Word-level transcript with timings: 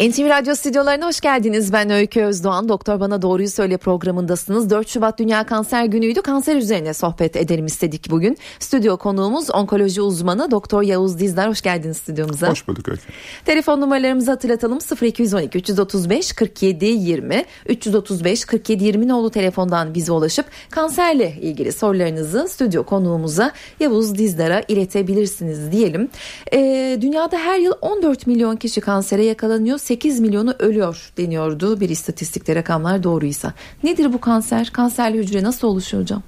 NTV 0.00 0.28
Radyo 0.28 0.54
stüdyolarına 0.54 1.06
hoş 1.06 1.20
geldiniz. 1.20 1.72
Ben 1.72 1.90
Öykü 1.90 2.20
Özdoğan. 2.20 2.68
Doktor 2.68 3.00
Bana 3.00 3.22
Doğruyu 3.22 3.50
Söyle 3.50 3.76
programındasınız. 3.76 4.70
4 4.70 4.88
Şubat 4.88 5.18
Dünya 5.18 5.46
Kanser 5.46 5.84
Günü'ydü. 5.84 6.22
Kanser 6.22 6.56
üzerine 6.56 6.94
sohbet 6.94 7.36
edelim 7.36 7.66
istedik 7.66 8.10
bugün. 8.10 8.38
Stüdyo 8.58 8.96
konuğumuz 8.96 9.50
onkoloji 9.50 10.02
uzmanı 10.02 10.50
Doktor 10.50 10.82
Yavuz 10.82 11.18
Dizdar. 11.18 11.48
Hoş 11.48 11.62
geldiniz 11.62 11.96
stüdyomuza. 11.96 12.50
Hoş 12.50 12.68
bulduk 12.68 12.88
Öykü. 12.88 13.02
Telefon 13.44 13.80
numaralarımızı 13.80 14.30
hatırlatalım. 14.30 14.78
0212 15.02 15.58
335 15.58 16.32
47 16.32 16.86
20 16.86 17.44
335 17.66 18.44
47 18.44 18.84
20 18.84 19.08
nolu 19.08 19.30
telefondan 19.30 19.94
bize 19.94 20.12
ulaşıp 20.12 20.46
kanserle 20.70 21.36
ilgili 21.40 21.72
sorularınızı 21.72 22.48
stüdyo 22.48 22.82
konuğumuza 22.82 23.52
Yavuz 23.80 24.18
Dizdar'a 24.18 24.62
iletebilirsiniz 24.68 25.72
diyelim. 25.72 26.08
Ee, 26.52 26.98
dünyada 27.00 27.38
her 27.38 27.58
yıl 27.58 27.72
14 27.80 28.26
milyon 28.26 28.56
kişi 28.56 28.80
kansere 28.80 29.24
yakalanıyor. 29.24 29.78
8 29.90 30.20
milyonu 30.20 30.54
ölüyor 30.58 31.12
deniyordu 31.16 31.80
bir 31.80 31.88
istatistikte 31.88 32.54
rakamlar 32.54 33.02
doğruysa. 33.02 33.54
Nedir 33.82 34.12
bu 34.12 34.20
kanser? 34.20 34.70
Kanserli 34.72 35.18
hücre 35.18 35.42
nasıl 35.42 35.68
oluşuyor 35.68 36.02
hocam? 36.02 36.22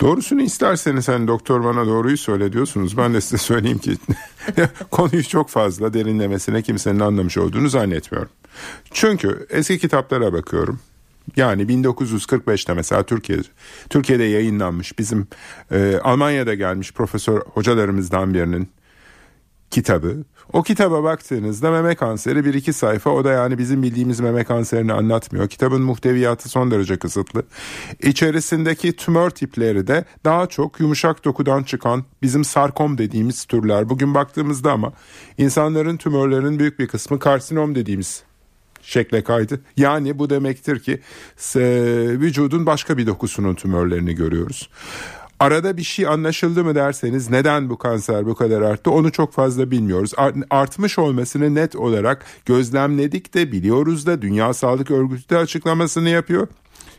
Doğrusunu 0.00 0.42
isterseniz 0.42 1.08
hani 1.08 1.28
doktor 1.28 1.64
bana 1.64 1.86
doğruyu 1.86 2.16
söyle 2.16 2.52
diyorsunuz. 2.52 2.96
Ben 2.96 3.14
de 3.14 3.20
size 3.20 3.38
söyleyeyim 3.42 3.78
ki 3.78 3.96
konuyu 4.90 5.24
çok 5.24 5.48
fazla 5.48 5.94
derinlemesine 5.94 6.62
kimsenin 6.62 7.00
anlamış 7.00 7.38
olduğunu 7.38 7.68
zannetmiyorum. 7.68 8.30
Çünkü 8.92 9.46
eski 9.50 9.78
kitaplara 9.78 10.32
bakıyorum. 10.32 10.80
Yani 11.36 11.62
1945'te 11.62 12.74
mesela 12.74 13.02
Türkiye 13.02 13.38
Türkiye'de 13.90 14.24
yayınlanmış 14.24 14.98
bizim 14.98 15.26
e, 15.70 15.98
Almanya'da 16.04 16.54
gelmiş 16.54 16.92
profesör 16.92 17.40
hocalarımızdan 17.40 18.34
birinin 18.34 18.68
kitabı. 19.70 20.16
O 20.52 20.62
kitaba 20.62 21.04
baktığınızda 21.04 21.70
meme 21.70 21.94
kanseri 21.94 22.44
bir 22.44 22.54
iki 22.54 22.72
sayfa 22.72 23.10
o 23.10 23.24
da 23.24 23.32
yani 23.32 23.58
bizim 23.58 23.82
bildiğimiz 23.82 24.20
meme 24.20 24.44
kanserini 24.44 24.92
anlatmıyor. 24.92 25.48
Kitabın 25.48 25.82
muhteviyatı 25.82 26.48
son 26.48 26.70
derece 26.70 26.96
kısıtlı. 26.96 27.42
İçerisindeki 28.02 28.96
tümör 28.96 29.30
tipleri 29.30 29.86
de 29.86 30.04
daha 30.24 30.46
çok 30.46 30.80
yumuşak 30.80 31.24
dokudan 31.24 31.62
çıkan 31.62 32.04
bizim 32.22 32.44
sarkom 32.44 32.98
dediğimiz 32.98 33.44
türler. 33.44 33.88
Bugün 33.88 34.14
baktığımızda 34.14 34.72
ama 34.72 34.92
insanların 35.38 35.96
tümörlerinin 35.96 36.58
büyük 36.58 36.78
bir 36.78 36.88
kısmı 36.88 37.18
karsinom 37.18 37.74
dediğimiz 37.74 38.22
şekle 38.82 39.24
kaydı. 39.24 39.60
Yani 39.76 40.18
bu 40.18 40.30
demektir 40.30 40.80
ki 40.80 41.00
vücudun 42.20 42.66
başka 42.66 42.98
bir 42.98 43.06
dokusunun 43.06 43.54
tümörlerini 43.54 44.14
görüyoruz. 44.14 44.70
Arada 45.40 45.76
bir 45.76 45.82
şey 45.82 46.06
anlaşıldı 46.06 46.64
mı 46.64 46.74
derseniz 46.74 47.30
neden 47.30 47.70
bu 47.70 47.78
kanser 47.78 48.26
bu 48.26 48.34
kadar 48.34 48.62
arttı 48.62 48.90
onu 48.90 49.12
çok 49.12 49.32
fazla 49.32 49.70
bilmiyoruz. 49.70 50.12
Artmış 50.50 50.98
olmasını 50.98 51.54
net 51.54 51.76
olarak 51.76 52.24
gözlemledik 52.46 53.34
de 53.34 53.52
biliyoruz 53.52 54.06
da 54.06 54.22
Dünya 54.22 54.54
Sağlık 54.54 54.90
Örgütü 54.90 55.28
de 55.28 55.38
açıklamasını 55.38 56.08
yapıyor. 56.08 56.48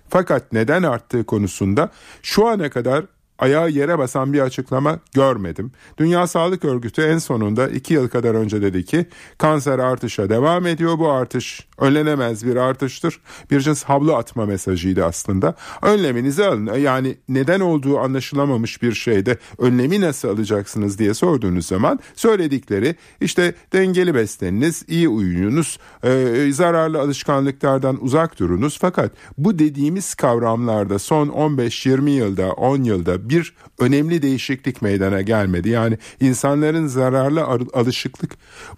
Fakat 0.09 0.53
neden 0.53 0.83
arttığı 0.83 1.23
konusunda 1.23 1.89
şu 2.21 2.47
ana 2.47 2.69
kadar 2.69 3.05
ayağı 3.39 3.69
yere 3.69 3.97
basan 3.97 4.33
bir 4.33 4.39
açıklama 4.39 4.99
görmedim. 5.13 5.71
Dünya 5.97 6.27
Sağlık 6.27 6.65
Örgütü 6.65 7.01
en 7.01 7.17
sonunda 7.17 7.67
iki 7.67 7.93
yıl 7.93 8.09
kadar 8.09 8.35
önce 8.35 8.61
dedi 8.61 8.85
ki 8.85 9.05
kanser 9.37 9.79
artışa 9.79 10.29
devam 10.29 10.67
ediyor. 10.67 10.99
Bu 10.99 11.11
artış 11.11 11.67
önlenemez 11.81 12.45
bir 12.45 12.55
artıştır. 12.55 13.19
Bir 13.51 13.59
cins 13.59 13.83
havlu 13.83 14.15
atma 14.15 14.45
mesajıydı 14.45 15.05
aslında. 15.05 15.55
Önleminizi 15.81 16.45
alın. 16.45 16.73
Yani 16.73 17.17
neden 17.29 17.59
olduğu 17.59 17.99
anlaşılamamış 17.99 18.81
bir 18.81 18.93
şeyde 18.93 19.37
önlemi 19.57 20.01
nasıl 20.01 20.29
alacaksınız 20.29 20.99
diye 20.99 21.13
sorduğunuz 21.13 21.65
zaman 21.65 21.99
söyledikleri 22.15 22.95
işte 23.21 23.55
dengeli 23.73 24.15
besleniniz, 24.15 24.83
iyi 24.87 25.09
uyuyunuz, 25.09 25.79
e, 26.03 26.51
zararlı 26.51 26.99
alışkanlıklardan 26.99 28.03
uzak 28.03 28.39
durunuz. 28.39 28.77
Fakat 28.81 29.11
bu 29.37 29.59
dediğimiz 29.59 30.15
kavramlarda 30.15 30.99
son 30.99 31.27
15-20 31.27 32.09
yılda, 32.09 32.51
10 32.51 32.83
yılda 32.83 33.29
bir 33.29 33.53
önemli 33.79 34.21
değişiklik 34.21 34.81
meydana 34.81 35.21
gelmedi. 35.21 35.69
Yani 35.69 35.97
insanların 36.21 36.87
zararlı 36.87 37.43
alışıklık 37.73 38.31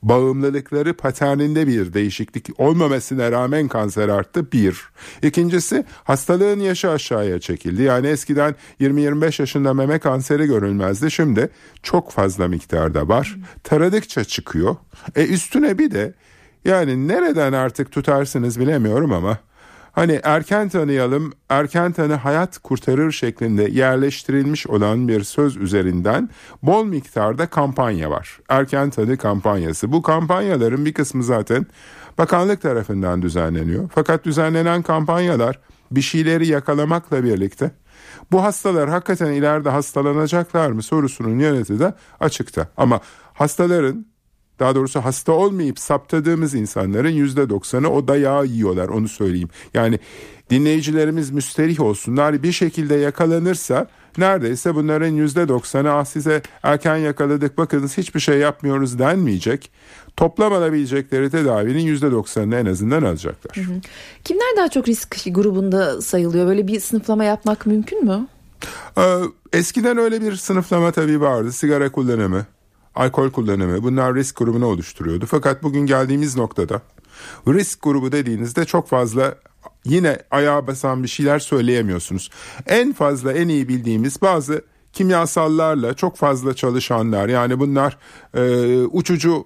bağımlılıkları 0.03 0.93
paterninde 0.93 1.67
bir 1.67 1.93
değişiklik 1.93 2.59
olmamasına 2.93 3.31
rağmen 3.31 3.67
kanser 3.67 4.09
arttı 4.09 4.51
bir. 4.51 4.81
İkincisi 5.21 5.85
hastalığın 6.03 6.59
yaşı 6.59 6.89
aşağıya 6.89 7.39
çekildi. 7.39 7.81
Yani 7.81 8.07
eskiden 8.07 8.55
20-25 8.81 9.41
yaşında 9.41 9.73
meme 9.73 9.99
kanseri 9.99 10.45
görülmezdi. 10.45 11.11
Şimdi 11.11 11.49
çok 11.83 12.11
fazla 12.11 12.47
miktarda 12.47 13.07
var. 13.07 13.35
Taradıkça 13.63 14.23
çıkıyor. 14.23 14.75
E 15.15 15.25
üstüne 15.25 15.77
bir 15.77 15.91
de 15.91 16.13
yani 16.65 17.07
nereden 17.07 17.53
artık 17.53 17.91
tutarsınız 17.91 18.59
bilemiyorum 18.59 19.11
ama 19.11 19.37
Hani 19.93 20.19
erken 20.23 20.69
tanıyalım, 20.69 21.33
erken 21.49 21.91
tanı 21.91 22.13
hayat 22.13 22.57
kurtarır 22.57 23.11
şeklinde 23.11 23.63
yerleştirilmiş 23.63 24.67
olan 24.67 25.07
bir 25.07 25.23
söz 25.23 25.57
üzerinden 25.57 26.29
bol 26.63 26.85
miktarda 26.85 27.47
kampanya 27.47 28.09
var. 28.09 28.39
Erken 28.49 28.89
tanı 28.89 29.17
kampanyası. 29.17 29.91
Bu 29.91 30.01
kampanyaların 30.01 30.85
bir 30.85 30.93
kısmı 30.93 31.23
zaten 31.23 31.65
bakanlık 32.17 32.61
tarafından 32.61 33.21
düzenleniyor. 33.21 33.89
Fakat 33.95 34.25
düzenlenen 34.25 34.81
kampanyalar 34.81 35.59
bir 35.91 36.01
şeyleri 36.01 36.47
yakalamakla 36.47 37.23
birlikte 37.23 37.71
bu 38.31 38.43
hastalar 38.43 38.89
hakikaten 38.89 39.31
ileride 39.31 39.69
hastalanacaklar 39.69 40.71
mı 40.71 40.83
sorusunun 40.83 41.39
yanıtı 41.39 41.79
da 41.79 41.97
açıkta. 42.19 42.67
Ama 42.77 42.99
hastaların 43.33 44.05
daha 44.59 44.75
doğrusu 44.75 44.99
hasta 44.99 45.31
olmayıp 45.31 45.79
saptadığımız 45.79 46.53
insanların 46.53 47.09
yüzde 47.09 47.49
doksanı 47.49 47.89
o 47.89 48.07
dayağı 48.07 48.45
yiyorlar 48.45 48.89
onu 48.89 49.07
söyleyeyim. 49.07 49.49
Yani 49.73 49.99
dinleyicilerimiz 50.49 51.31
müsterih 51.31 51.79
olsunlar 51.79 52.43
bir 52.43 52.51
şekilde 52.51 52.95
yakalanırsa 52.95 53.87
neredeyse 54.17 54.75
bunların 54.75 55.07
yüzde 55.07 55.47
doksanı 55.47 55.91
ah 55.91 56.05
size 56.05 56.41
erken 56.63 56.97
yakaladık 56.97 57.57
bakınız 57.57 57.97
hiçbir 57.97 58.19
şey 58.19 58.37
yapmıyoruz 58.37 58.99
denmeyecek. 58.99 59.71
Toplam 60.17 60.53
alabilecekleri 60.53 61.29
tedavinin 61.29 61.81
yüzde 61.81 62.11
doksanını 62.11 62.55
en 62.55 62.65
azından 62.65 63.03
alacaklar. 63.03 63.65
Hı 63.65 63.71
hı. 63.71 63.75
Kimler 64.23 64.57
daha 64.57 64.67
çok 64.67 64.87
risk 64.87 65.17
grubunda 65.31 66.01
sayılıyor? 66.01 66.47
Böyle 66.47 66.67
bir 66.67 66.79
sınıflama 66.79 67.23
yapmak 67.23 67.65
mümkün 67.65 68.05
mü? 68.05 68.27
Ee, 68.97 69.19
eskiden 69.53 69.97
öyle 69.97 70.21
bir 70.21 70.35
sınıflama 70.35 70.91
tabii 70.91 71.21
vardı. 71.21 71.51
Sigara 71.51 71.91
kullanımı, 71.91 72.45
alkol 72.95 73.29
kullanımı 73.29 73.83
bunlar 73.83 74.15
risk 74.15 74.37
grubunu 74.37 74.65
oluşturuyordu. 74.65 75.25
Fakat 75.25 75.63
bugün 75.63 75.85
geldiğimiz 75.85 76.37
noktada 76.37 76.81
risk 77.47 77.81
grubu 77.81 78.11
dediğinizde 78.11 78.65
çok 78.65 78.87
fazla 78.87 79.35
yine 79.85 80.17
ayağa 80.31 80.67
basan 80.67 81.03
bir 81.03 81.07
şeyler 81.07 81.39
söyleyemiyorsunuz. 81.39 82.29
En 82.67 82.93
fazla 82.93 83.33
en 83.33 83.47
iyi 83.47 83.67
bildiğimiz 83.67 84.21
bazı 84.21 84.61
kimyasallarla 84.93 85.93
çok 85.93 86.17
fazla 86.17 86.53
çalışanlar 86.53 87.29
yani 87.29 87.59
bunlar 87.59 87.97
e, 88.33 88.77
uçucu 88.81 89.45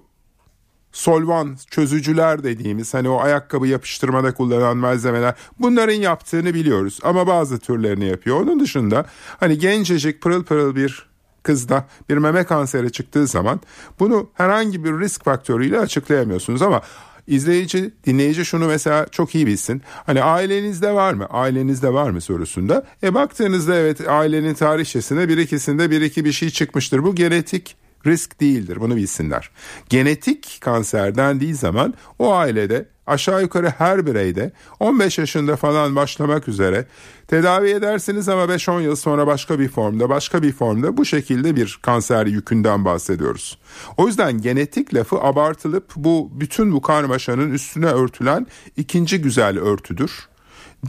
solvan 0.92 1.56
çözücüler 1.70 2.44
dediğimiz 2.44 2.94
hani 2.94 3.08
o 3.08 3.20
ayakkabı 3.20 3.66
yapıştırmada 3.66 4.34
kullanılan 4.34 4.76
malzemeler 4.76 5.34
bunların 5.60 5.94
yaptığını 5.94 6.54
biliyoruz 6.54 6.98
ama 7.02 7.26
bazı 7.26 7.58
türlerini 7.58 8.04
yapıyor. 8.04 8.40
Onun 8.40 8.60
dışında 8.60 9.06
hani 9.40 9.58
gencecik 9.58 10.22
pırıl 10.22 10.44
pırıl 10.44 10.76
bir 10.76 11.08
kızda 11.42 11.86
bir 12.08 12.16
meme 12.16 12.44
kanseri 12.44 12.92
çıktığı 12.92 13.26
zaman 13.26 13.60
bunu 13.98 14.30
herhangi 14.34 14.84
bir 14.84 15.00
risk 15.00 15.24
faktörüyle 15.24 15.78
açıklayamıyorsunuz 15.80 16.62
ama 16.62 16.82
izleyici, 17.28 17.90
dinleyici 18.06 18.44
şunu 18.44 18.66
mesela 18.66 19.06
çok 19.10 19.34
iyi 19.34 19.46
bilsin. 19.46 19.82
Hani 20.06 20.22
ailenizde 20.22 20.92
var 20.92 21.14
mı? 21.14 21.26
Ailenizde 21.30 21.92
var 21.92 22.10
mı 22.10 22.20
sorusunda. 22.20 22.86
E 23.02 23.14
baktığınızda 23.14 23.76
evet 23.76 24.08
ailenin 24.08 24.54
tarihçesinde 24.54 25.28
bir 25.28 25.38
ikisinde 25.38 25.90
bir 25.90 26.00
iki 26.00 26.24
bir 26.24 26.32
şey 26.32 26.50
çıkmıştır. 26.50 27.04
Bu 27.04 27.14
genetik 27.14 27.76
risk 28.06 28.40
değildir 28.40 28.80
bunu 28.80 28.96
bilsinler. 28.96 29.50
Genetik 29.88 30.58
kanser 30.60 31.16
dendiği 31.16 31.54
zaman 31.54 31.94
o 32.18 32.34
ailede 32.34 32.88
aşağı 33.08 33.42
yukarı 33.42 33.68
her 33.68 34.06
bireyde 34.06 34.52
15 34.80 35.18
yaşında 35.18 35.56
falan 35.56 35.96
başlamak 35.96 36.48
üzere 36.48 36.86
tedavi 37.28 37.70
edersiniz 37.70 38.28
ama 38.28 38.44
5-10 38.44 38.82
yıl 38.82 38.96
sonra 38.96 39.26
başka 39.26 39.58
bir 39.58 39.68
formda 39.68 40.08
başka 40.08 40.42
bir 40.42 40.52
formda 40.52 40.96
bu 40.96 41.04
şekilde 41.04 41.56
bir 41.56 41.78
kanser 41.82 42.26
yükünden 42.26 42.84
bahsediyoruz. 42.84 43.58
O 43.96 44.06
yüzden 44.06 44.40
genetik 44.40 44.94
lafı 44.94 45.16
abartılıp 45.16 45.92
bu 45.96 46.30
bütün 46.32 46.72
bu 46.72 46.82
karmaşanın 46.82 47.52
üstüne 47.52 47.86
örtülen 47.86 48.46
ikinci 48.76 49.20
güzel 49.20 49.58
örtüdür. 49.58 50.28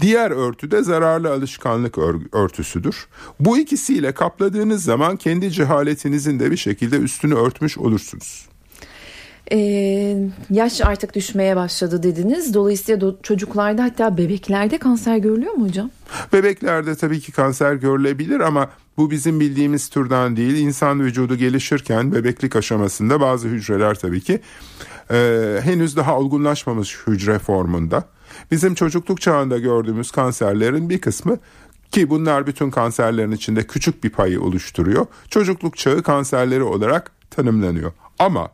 Diğer 0.02 0.32
örtü 0.32 0.72
de 0.72 0.84
zararlı 0.84 1.32
alışkanlık 1.32 1.98
örtüsüdür. 2.34 3.08
Bu 3.40 3.58
ikisiyle 3.58 4.12
kapladığınız 4.12 4.84
zaman 4.84 5.18
kendi 5.18 5.52
cehaletinizin 5.52 6.40
de 6.40 6.52
bir 6.52 6.58
şekilde 6.58 6.98
üstünü 6.98 7.36
örtmüş 7.36 7.78
olursunuz. 7.78 8.49
Ee, 9.52 10.18
yaş 10.50 10.82
artık 10.82 11.16
düşmeye 11.16 11.56
başladı 11.56 12.04
dediniz. 12.04 12.54
Dolayısıyla 12.54 13.12
çocuklarda 13.24 13.84
hatta 13.84 14.18
bebeklerde 14.18 14.78
kanser 14.78 15.18
görülüyor 15.18 15.54
mu 15.54 15.68
hocam? 15.68 15.90
Bebeklerde 16.34 16.96
tabii 16.96 17.20
ki 17.20 17.32
kanser 17.32 17.74
görülebilir 17.74 18.40
ama 18.40 18.70
bu 18.98 19.12
bizim 19.12 19.40
bildiğimiz 19.40 19.90
türden 19.90 20.38
değil. 20.38 20.58
İnsan 20.58 21.00
vücudu 21.00 21.36
gelişirken 21.36 22.12
bebeklik 22.12 22.56
aşamasında 22.56 23.22
bazı 23.22 23.48
hücreler 23.48 23.96
tabii 23.96 24.22
ki 24.22 24.42
e, 25.12 25.60
henüz 25.64 25.96
daha 25.96 26.20
olgunlaşmamış 26.20 26.98
hücre 27.08 27.40
formunda. 27.40 28.04
Bizim 28.52 28.76
çocukluk 28.76 29.22
çağında 29.22 29.58
gördüğümüz 29.58 30.12
kanserlerin 30.12 30.90
bir 30.90 31.02
kısmı 31.02 31.38
ki 31.92 32.10
bunlar 32.10 32.48
bütün 32.48 32.72
kanserlerin 32.72 33.32
içinde 33.32 33.68
küçük 33.68 34.04
bir 34.04 34.10
payı 34.10 34.42
oluşturuyor. 34.42 35.06
Çocukluk 35.30 35.78
çağı 35.78 36.04
kanserleri 36.04 36.64
olarak 36.64 37.12
tanımlanıyor. 37.32 37.92
Ama 38.20 38.50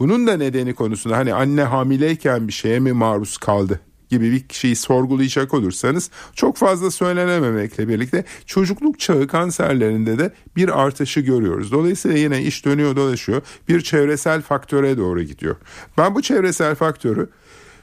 bunun 0.00 0.26
da 0.26 0.36
nedeni 0.36 0.74
konusunda 0.74 1.16
hani 1.16 1.34
anne 1.34 1.62
hamileyken 1.62 2.48
bir 2.48 2.52
şeye 2.52 2.78
mi 2.78 2.92
maruz 2.92 3.38
kaldı 3.38 3.80
gibi 4.10 4.32
bir 4.32 4.54
şeyi 4.54 4.76
sorgulayacak 4.76 5.54
olursanız 5.54 6.10
çok 6.34 6.56
fazla 6.56 6.90
söylenememekle 6.90 7.88
birlikte 7.88 8.24
çocukluk 8.46 8.98
çağı 9.00 9.26
kanserlerinde 9.26 10.18
de 10.18 10.32
bir 10.56 10.82
artışı 10.82 11.20
görüyoruz. 11.20 11.72
Dolayısıyla 11.72 12.18
yine 12.18 12.42
iş 12.42 12.64
dönüyor 12.64 12.96
dolaşıyor 12.96 13.42
bir 13.68 13.80
çevresel 13.80 14.42
faktöre 14.42 14.96
doğru 14.96 15.22
gidiyor. 15.22 15.56
Ben 15.98 16.14
bu 16.14 16.22
çevresel 16.22 16.74
faktörü 16.74 17.28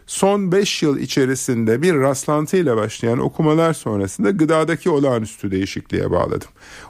son 0.08 0.52
5 0.52 0.84
yıl 0.84 0.98
içerisinde 0.98 1.82
bir 1.82 1.96
rastlantıyla 1.96 2.78
başlayan 2.78 3.20
okumalar 3.20 3.74
sonrasında 3.74 4.32
gıdadaki 4.32 4.90
olağanüstü 4.90 5.52
değişikliğe 5.52 6.12
bağladım. 6.12 6.48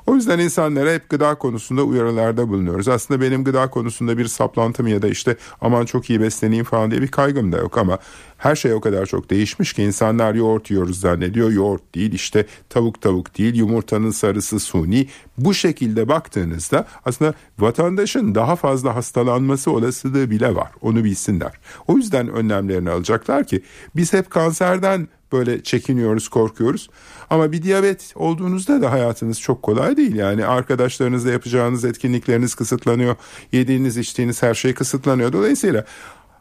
O 0.07 0.15
yüzden 0.15 0.39
insanlara 0.39 0.93
hep 0.93 1.09
gıda 1.09 1.35
konusunda 1.35 1.83
uyarılarda 1.83 2.49
bulunuyoruz. 2.49 2.87
Aslında 2.87 3.21
benim 3.21 3.43
gıda 3.43 3.69
konusunda 3.69 4.17
bir 4.17 4.27
saplantım 4.27 4.87
ya 4.87 5.01
da 5.01 5.07
işte 5.07 5.35
aman 5.61 5.85
çok 5.85 6.09
iyi 6.09 6.21
besleneyim 6.21 6.65
falan 6.65 6.91
diye 6.91 7.01
bir 7.01 7.07
kaygım 7.07 7.51
da 7.51 7.57
yok 7.57 7.77
ama 7.77 7.99
her 8.37 8.55
şey 8.55 8.73
o 8.73 8.81
kadar 8.81 9.05
çok 9.05 9.29
değişmiş 9.29 9.73
ki 9.73 9.83
insanlar 9.83 10.35
yoğurt 10.35 10.71
yiyoruz 10.71 10.99
zannediyor. 10.99 11.51
Yoğurt 11.51 11.95
değil 11.95 12.13
işte 12.13 12.45
tavuk 12.69 13.01
tavuk 13.01 13.37
değil 13.37 13.55
yumurtanın 13.55 14.11
sarısı 14.11 14.59
suni. 14.59 15.07
Bu 15.37 15.53
şekilde 15.53 16.07
baktığınızda 16.07 16.85
aslında 17.05 17.33
vatandaşın 17.59 18.35
daha 18.35 18.55
fazla 18.55 18.95
hastalanması 18.95 19.71
olasılığı 19.71 20.29
bile 20.31 20.55
var. 20.55 20.71
Onu 20.81 21.03
bilsinler. 21.03 21.51
O 21.87 21.97
yüzden 21.97 22.27
önlemlerini 22.27 22.89
alacaklar 22.89 23.47
ki 23.47 23.61
biz 23.95 24.13
hep 24.13 24.29
kanserden 24.29 25.07
böyle 25.31 25.63
çekiniyoruz, 25.63 26.27
korkuyoruz. 26.27 26.89
Ama 27.29 27.51
bir 27.51 27.63
diyabet 27.63 28.13
olduğunuzda 28.15 28.81
da 28.81 28.91
hayatınız 28.91 29.41
çok 29.41 29.63
kolay 29.63 29.97
değil. 29.97 30.15
Yani 30.15 30.45
arkadaşlarınızla 30.45 31.31
yapacağınız 31.31 31.85
etkinlikleriniz 31.85 32.55
kısıtlanıyor. 32.55 33.15
Yediğiniz, 33.51 33.97
içtiğiniz 33.97 34.43
her 34.43 34.53
şey 34.53 34.73
kısıtlanıyor. 34.73 35.33
Dolayısıyla 35.33 35.85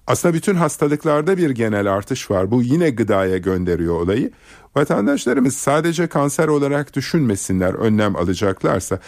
aslında 0.06 0.35
bütün 0.35 0.55
hastalıklarda 0.55 1.37
bir 1.37 1.50
genel 1.50 1.93
artış 1.93 2.31
var. 2.31 2.50
Bu 2.50 2.62
yine 2.62 2.91
gıdaya 2.91 3.38
gönderiyor 3.38 4.00
olayı. 4.00 4.31
Vatandaşlarımız 4.76 5.56
sadece 5.56 6.06
kanser 6.06 6.49
olarak 6.49 6.94
düşünmesinler 6.97 7.75
önlem 7.75 8.17
alacaklarsa 8.17 8.99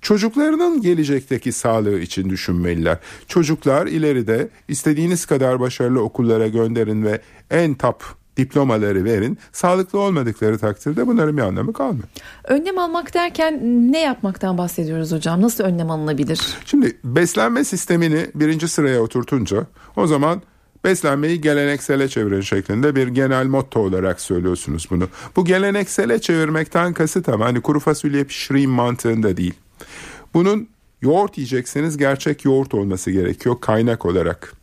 çocuklarının 0.00 0.80
gelecekteki 0.80 1.52
sağlığı 1.52 1.98
için 1.98 2.30
düşünmeliler. 2.30 2.98
Çocuklar 3.28 3.86
ileride 3.86 4.48
istediğiniz 4.68 5.26
kadar 5.26 5.60
başarılı 5.60 6.02
okullara 6.02 6.48
gönderin 6.48 7.04
ve 7.04 7.20
en 7.50 7.74
top 7.74 8.17
diplomaları 8.38 9.04
verin. 9.04 9.38
Sağlıklı 9.52 9.98
olmadıkları 9.98 10.58
takdirde 10.58 11.06
bunların 11.06 11.36
bir 11.36 11.42
anlamı 11.42 11.72
kalmıyor. 11.72 12.08
Önlem 12.44 12.78
almak 12.78 13.14
derken 13.14 13.60
ne 13.92 14.00
yapmaktan 14.00 14.58
bahsediyoruz 14.58 15.12
hocam? 15.12 15.42
Nasıl 15.42 15.64
önlem 15.64 15.90
alınabilir? 15.90 16.40
Şimdi 16.64 16.96
beslenme 17.04 17.64
sistemini 17.64 18.26
birinci 18.34 18.68
sıraya 18.68 19.00
oturtunca 19.00 19.66
o 19.96 20.06
zaman 20.06 20.42
beslenmeyi 20.84 21.40
geleneksele 21.40 22.08
çevirin 22.08 22.40
şeklinde 22.40 22.96
bir 22.96 23.08
genel 23.08 23.46
motto 23.46 23.80
olarak 23.80 24.20
söylüyorsunuz 24.20 24.86
bunu. 24.90 25.08
Bu 25.36 25.44
geleneksele 25.44 26.20
çevirmekten 26.20 26.92
kasıt 26.92 27.28
ama 27.28 27.44
hani 27.44 27.60
kuru 27.60 27.80
fasulye 27.80 28.24
pişireyim 28.24 28.70
mantığında 28.70 29.36
değil. 29.36 29.54
Bunun 30.34 30.68
yoğurt 31.02 31.38
yiyecekseniz 31.38 31.96
gerçek 31.96 32.44
yoğurt 32.44 32.74
olması 32.74 33.10
gerekiyor 33.10 33.56
kaynak 33.60 34.06
olarak. 34.06 34.57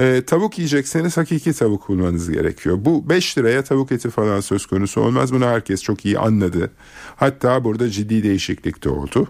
E, 0.00 0.22
tavuk 0.26 0.58
yiyecekseniz 0.58 1.16
hakiki 1.16 1.52
tavuk 1.52 1.88
bulmanız 1.88 2.30
gerekiyor. 2.30 2.78
Bu 2.80 3.08
5 3.08 3.38
liraya 3.38 3.64
tavuk 3.64 3.92
eti 3.92 4.10
falan 4.10 4.40
söz 4.40 4.66
konusu 4.66 5.00
olmaz. 5.00 5.32
Bunu 5.32 5.46
herkes 5.46 5.82
çok 5.82 6.04
iyi 6.04 6.18
anladı. 6.18 6.70
Hatta 7.16 7.64
burada 7.64 7.90
ciddi 7.90 8.22
değişiklik 8.22 8.84
de 8.84 8.88
oldu. 8.88 9.28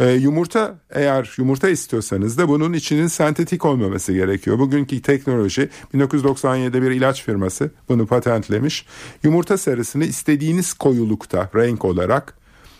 E, 0.00 0.10
yumurta 0.10 0.78
eğer 0.90 1.34
yumurta 1.38 1.68
istiyorsanız 1.68 2.38
da 2.38 2.48
bunun 2.48 2.72
içinin 2.72 3.06
sentetik 3.06 3.64
olmaması 3.64 4.12
gerekiyor. 4.12 4.58
Bugünkü 4.58 5.02
teknoloji 5.02 5.68
1997'de 5.94 6.82
bir 6.82 6.90
ilaç 6.90 7.24
firması 7.24 7.70
bunu 7.88 8.06
patentlemiş. 8.06 8.86
Yumurta 9.22 9.58
sarısını 9.58 10.04
istediğiniz 10.04 10.74
koyulukta 10.74 11.50
renk 11.54 11.84
olarak 11.84 12.34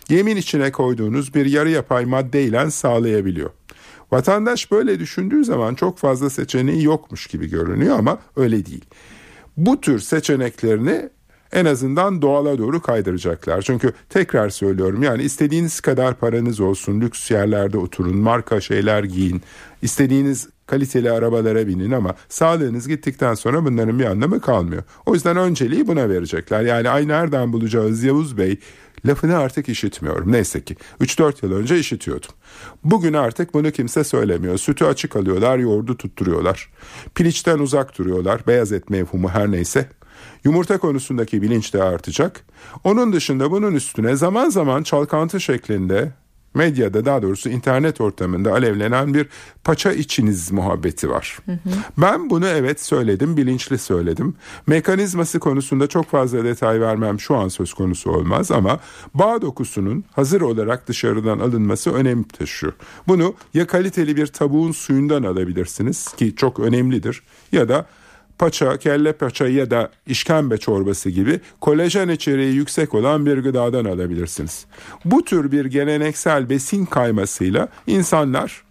yemin 0.09 0.35
içine 0.35 0.71
koyduğunuz 0.71 1.35
bir 1.35 1.45
yarı 1.45 1.69
yapay 1.69 2.05
maddeyle 2.05 2.71
sağlayabiliyor. 2.71 3.49
Vatandaş 4.11 4.71
böyle 4.71 4.99
düşündüğü 4.99 5.45
zaman 5.45 5.75
çok 5.75 5.97
fazla 5.97 6.29
seçeneği 6.29 6.83
yokmuş 6.83 7.27
gibi 7.27 7.49
görünüyor 7.49 7.99
ama 7.99 8.17
öyle 8.35 8.65
değil. 8.65 8.85
Bu 9.57 9.81
tür 9.81 9.99
seçeneklerini 9.99 11.09
en 11.53 11.65
azından 11.65 12.21
doğala 12.21 12.57
doğru 12.57 12.81
kaydıracaklar. 12.81 13.61
Çünkü 13.61 13.93
tekrar 14.09 14.49
söylüyorum 14.49 15.03
yani 15.03 15.23
istediğiniz 15.23 15.81
kadar 15.81 16.15
paranız 16.15 16.59
olsun, 16.59 17.01
lüks 17.01 17.31
yerlerde 17.31 17.77
oturun, 17.77 18.17
marka 18.17 18.61
şeyler 18.61 19.03
giyin, 19.03 19.41
istediğiniz 19.81 20.49
kaliteli 20.65 21.11
arabalara 21.11 21.67
binin 21.67 21.91
ama 21.91 22.15
sağlığınız 22.29 22.87
gittikten 22.87 23.33
sonra 23.33 23.65
bunların 23.65 23.99
bir 23.99 24.05
anlamı 24.05 24.41
kalmıyor. 24.41 24.83
O 25.05 25.13
yüzden 25.13 25.37
önceliği 25.37 25.87
buna 25.87 26.09
verecekler. 26.09 26.61
Yani 26.61 26.89
ay 26.89 27.07
nereden 27.07 27.53
bulacağız 27.53 28.03
Yavuz 28.03 28.37
Bey 28.37 28.59
lafını 29.05 29.37
artık 29.37 29.69
işitmiyorum. 29.69 30.31
Neyse 30.31 30.63
ki 30.63 30.75
3-4 31.01 31.45
yıl 31.45 31.53
önce 31.53 31.79
işitiyordum. 31.79 32.29
Bugün 32.83 33.13
artık 33.13 33.53
bunu 33.53 33.71
kimse 33.71 34.03
söylemiyor. 34.03 34.57
Sütü 34.57 34.85
açık 34.85 35.15
alıyorlar, 35.15 35.57
yoğurdu 35.57 35.97
tutturuyorlar. 35.97 36.69
Piliçten 37.15 37.59
uzak 37.59 37.97
duruyorlar. 37.97 38.47
Beyaz 38.47 38.71
et 38.71 38.89
mevhumu 38.89 39.29
her 39.29 39.51
neyse. 39.51 39.89
Yumurta 40.43 40.77
konusundaki 40.77 41.41
bilinç 41.41 41.73
de 41.73 41.83
artacak. 41.83 42.45
Onun 42.83 43.13
dışında 43.13 43.51
bunun 43.51 43.75
üstüne 43.75 44.15
zaman 44.15 44.49
zaman 44.49 44.83
çalkantı 44.83 45.41
şeklinde 45.41 46.11
medyada 46.53 47.05
daha 47.05 47.21
doğrusu 47.21 47.49
internet 47.49 48.01
ortamında 48.01 48.51
alevlenen 48.51 49.13
bir 49.13 49.27
paça 49.63 49.91
içiniz 49.91 50.51
muhabbeti 50.51 51.09
var. 51.09 51.39
Hı 51.45 51.51
hı. 51.51 51.69
Ben 51.97 52.29
bunu 52.29 52.47
evet 52.47 52.81
söyledim, 52.81 53.37
bilinçli 53.37 53.77
söyledim. 53.77 54.35
Mekanizması 54.67 55.39
konusunda 55.39 55.87
çok 55.87 56.05
fazla 56.09 56.43
detay 56.43 56.81
vermem 56.81 57.19
şu 57.19 57.35
an 57.35 57.47
söz 57.47 57.73
konusu 57.73 58.11
olmaz 58.11 58.51
ama 58.51 58.79
bağ 59.13 59.41
dokusunun 59.41 60.03
hazır 60.11 60.41
olarak 60.41 60.87
dışarıdan 60.87 61.39
alınması 61.39 61.93
önem 61.93 62.23
taşıyor. 62.23 62.73
Bunu 63.07 63.35
ya 63.53 63.67
kaliteli 63.67 64.15
bir 64.15 64.27
tavuğun 64.27 64.71
suyundan 64.71 65.23
alabilirsiniz 65.23 66.13
ki 66.13 66.35
çok 66.35 66.59
önemlidir 66.59 67.23
ya 67.51 67.69
da 67.69 67.85
paça, 68.39 68.77
kelle 68.77 69.13
paça 69.13 69.47
ya 69.47 69.71
da 69.71 69.89
işkembe 70.07 70.57
çorbası 70.57 71.09
gibi 71.09 71.39
kolajen 71.61 72.09
içeriği 72.09 72.53
yüksek 72.53 72.93
olan 72.93 73.25
bir 73.25 73.37
gıdadan 73.37 73.85
alabilirsiniz. 73.85 74.65
Bu 75.05 75.25
tür 75.25 75.51
bir 75.51 75.65
geleneksel 75.65 76.49
besin 76.49 76.85
kaymasıyla 76.85 77.67
insanlar 77.87 78.63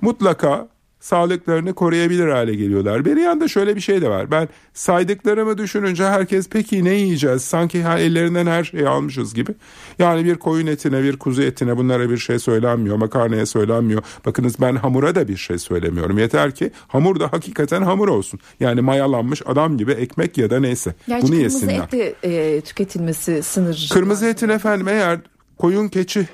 mutlaka 0.00 0.68
sağlıklarını 1.08 1.74
koruyabilir 1.74 2.28
hale 2.28 2.54
geliyorlar. 2.54 3.04
Bir 3.04 3.16
yanda 3.16 3.48
şöyle 3.48 3.76
bir 3.76 3.80
şey 3.80 4.02
de 4.02 4.08
var. 4.08 4.30
Ben 4.30 4.48
saydıklarımı 4.74 5.58
düşününce 5.58 6.04
herkes 6.04 6.48
peki 6.48 6.84
ne 6.84 6.94
yiyeceğiz? 6.94 7.42
Sanki 7.42 7.78
ellerinden 7.78 8.46
her 8.46 8.64
şeyi 8.64 8.88
almışız 8.88 9.34
gibi. 9.34 9.52
Yani 9.98 10.24
bir 10.24 10.34
koyun 10.34 10.66
etine, 10.66 11.02
bir 11.02 11.16
kuzu 11.16 11.42
etine 11.42 11.76
bunlara 11.76 12.10
bir 12.10 12.16
şey 12.16 12.38
söylenmiyor. 12.38 12.96
Makarnaya 12.96 13.46
söylenmiyor. 13.46 14.02
Bakınız 14.26 14.60
ben 14.60 14.76
hamura 14.76 15.14
da 15.14 15.28
bir 15.28 15.36
şey 15.36 15.58
söylemiyorum. 15.58 16.18
Yeter 16.18 16.54
ki 16.54 16.70
hamur 16.88 17.20
da 17.20 17.32
hakikaten 17.32 17.82
hamur 17.82 18.08
olsun. 18.08 18.40
Yani 18.60 18.80
mayalanmış 18.80 19.42
adam 19.46 19.78
gibi 19.78 19.92
ekmek 19.92 20.38
ya 20.38 20.50
da 20.50 20.60
neyse. 20.60 20.94
Yani 21.06 21.22
Bunu 21.22 21.34
yesinler. 21.34 21.88
Kırmızı 21.90 22.04
et 22.04 22.22
de 22.22 22.56
e, 22.56 22.60
tüketilmesi 22.60 23.42
sınır. 23.42 23.90
Kırmızı 23.92 24.26
etin 24.26 24.48
efendim 24.48 24.88
eğer 24.88 25.18
koyun 25.58 25.88
keçi 25.88 26.28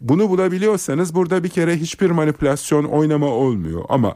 bunu 0.00 0.28
bulabiliyorsanız 0.28 1.14
burada 1.14 1.44
bir 1.44 1.48
kere 1.48 1.76
hiçbir 1.76 2.10
manipülasyon 2.10 2.84
oynama 2.84 3.26
olmuyor 3.26 3.84
ama 3.88 4.14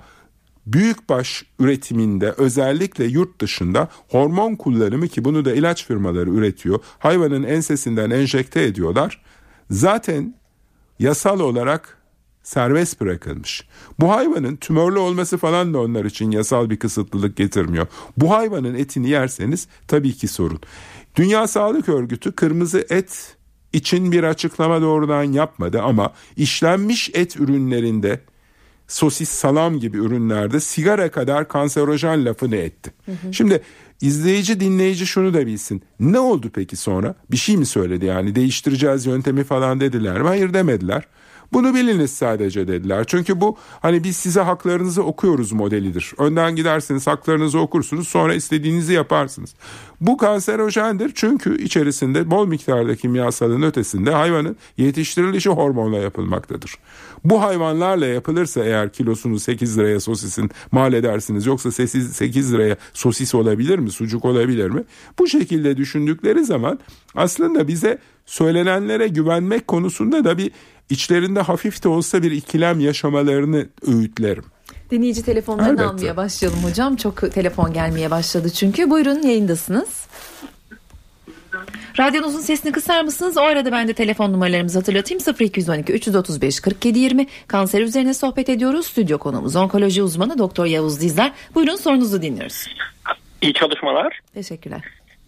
büyükbaş 0.67 1.45
üretiminde 1.59 2.35
özellikle 2.37 3.05
yurt 3.05 3.41
dışında 3.41 3.89
hormon 4.09 4.55
kullanımı 4.55 5.09
ki 5.09 5.25
bunu 5.25 5.45
da 5.45 5.53
ilaç 5.53 5.87
firmaları 5.87 6.31
üretiyor. 6.31 6.79
Hayvanın 6.99 7.43
ensesinden 7.43 8.11
enjekte 8.11 8.63
ediyorlar. 8.63 9.23
Zaten 9.71 10.35
yasal 10.99 11.41
olarak 11.41 11.99
serbest 12.43 13.01
bırakılmış. 13.01 13.69
Bu 14.01 14.11
hayvanın 14.11 14.57
tümörlü 14.57 14.99
olması 14.99 15.39
falan 15.39 15.75
da 15.75 15.81
onlar 15.81 16.05
için 16.05 16.31
yasal 16.31 16.71
bir 16.71 16.79
kısıtlılık 16.79 17.37
getirmiyor. 17.37 17.87
Bu 18.17 18.31
hayvanın 18.31 18.75
etini 18.75 19.09
yerseniz 19.09 19.69
tabii 19.89 20.13
ki 20.13 20.29
sorun. 20.29 20.61
Dünya 21.17 21.47
Sağlık 21.47 21.89
Örgütü 21.89 22.33
kırmızı 22.33 22.87
et 22.91 23.37
için 23.73 24.13
bir 24.13 24.25
açıklama 24.25 24.83
doğrudan 24.83 25.23
yapmadı 25.23 25.83
ama 25.83 26.13
işlenmiş 26.37 27.11
et 27.15 27.37
ürünlerinde 27.37 28.21
sosis, 28.89 29.29
salam 29.29 29.81
gibi 29.81 29.97
ürünlerde 29.97 30.61
sigara 30.61 31.11
kadar 31.11 31.49
kanserojen 31.49 32.25
lafını 32.25 32.57
etti. 32.57 32.93
Hı 33.07 33.13
hı. 33.13 33.33
Şimdi 33.33 33.63
izleyici 34.01 34.61
dinleyici 34.61 35.07
şunu 35.07 35.35
da 35.35 35.47
bilsin. 35.47 35.83
Ne 36.01 36.19
oldu 36.19 36.51
peki 36.55 36.77
sonra? 36.77 37.15
Bir 37.31 37.37
şey 37.37 37.57
mi 37.57 37.67
söyledi 37.67 38.05
yani 38.05 38.35
değiştireceğiz 38.35 39.07
yöntemi 39.07 39.45
falan 39.45 39.81
dediler 39.81 40.21
mi? 40.21 40.29
Hayır 40.29 40.55
demediler. 40.55 41.07
Bunu 41.53 41.75
biliniz 41.75 42.11
sadece 42.11 42.69
dediler. 42.69 43.05
Çünkü 43.07 43.41
bu 43.41 43.57
hani 43.81 44.05
biz 44.05 44.17
size 44.17 44.41
haklarınızı 44.41 45.03
okuyoruz 45.03 45.53
modelidir. 45.53 46.13
Önden 46.19 46.57
gidersiniz 46.57 47.07
haklarınızı 47.07 47.59
okursunuz 47.59 48.09
sonra 48.09 48.35
istediğinizi 48.35 48.93
yaparsınız. 48.93 49.55
Bu 50.01 50.17
kanserojendir 50.17 51.13
çünkü 51.15 51.63
içerisinde 51.63 52.31
bol 52.31 52.47
miktarda 52.47 52.97
kimyasalın 52.97 53.63
ötesinde 53.63 54.11
hayvanın 54.11 54.57
yetiştirilişi 54.77 55.51
hormonla 55.51 55.99
yapılmaktadır. 55.99 56.75
Bu 57.25 57.43
hayvanlarla 57.43 58.07
yapılırsa 58.07 58.65
eğer 58.65 58.93
kilosunu 58.93 59.39
8 59.39 59.79
liraya 59.79 60.01
sosisin 60.01 60.51
mal 60.73 60.93
edersiniz 60.93 61.47
yoksa 61.47 61.71
8 61.71 62.53
liraya 62.53 62.77
sosis 62.93 63.35
olabilir 63.35 63.79
mi 63.79 63.91
sucuk 63.91 64.25
olabilir 64.25 64.71
mi? 64.71 64.85
Bu 65.19 65.27
şekilde 65.27 65.77
düşündükleri 65.77 66.45
zaman 66.45 66.79
aslında 67.15 67.69
bize 67.69 67.99
söylenenlere 68.27 69.09
güvenmek 69.09 69.69
konusunda 69.69 70.25
da 70.25 70.39
bir 70.39 70.51
içlerinde 70.91 71.41
hafif 71.41 71.85
de 71.85 71.89
olsa 71.89 72.23
bir 72.23 72.31
ikilem 72.31 72.81
yaşamalarını 72.81 73.69
öğütlerim. 73.87 74.45
Dinleyici 74.91 75.25
telefonlarını 75.25 75.71
Elbette. 75.71 75.85
almaya 75.87 76.17
başlayalım 76.17 76.65
hocam. 76.65 76.97
Çok 76.97 77.33
telefon 77.35 77.73
gelmeye 77.73 78.11
başladı 78.11 78.51
çünkü. 78.51 78.91
Buyurun 78.91 79.23
yayındasınız. 79.23 80.07
Radyonuzun 81.99 82.41
sesini 82.41 82.73
kısar 82.73 83.05
mısınız? 83.05 83.37
O 83.37 83.41
arada 83.41 83.73
ben 83.73 83.89
de 83.89 83.93
telefon 83.93 84.33
numaralarımızı 84.33 84.79
hatırlatayım. 84.79 85.23
0212 85.41 85.93
335 85.93 86.61
47 86.61 86.99
20 86.99 87.27
kanser 87.47 87.81
üzerine 87.81 88.15
sohbet 88.15 88.49
ediyoruz. 88.49 88.87
Stüdyo 88.87 89.19
konuğumuz 89.19 89.57
onkoloji 89.57 90.03
uzmanı 90.03 90.39
Doktor 90.39 90.67
Yavuz 90.67 91.01
Dizler. 91.01 91.33
Buyurun 91.55 91.77
sorunuzu 91.77 92.23
dinliyoruz. 92.23 92.67
İyi 93.43 93.53
çalışmalar. 93.53 94.21
Teşekkürler. 94.35 94.81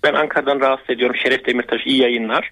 Ben 0.03 0.15
Ankara'dan 0.15 0.61
rahatsız 0.61 0.91
ediyorum. 0.91 1.17
Şeref 1.23 1.47
Demirtaş 1.47 1.81
iyi 1.87 2.03
yayınlar. 2.03 2.51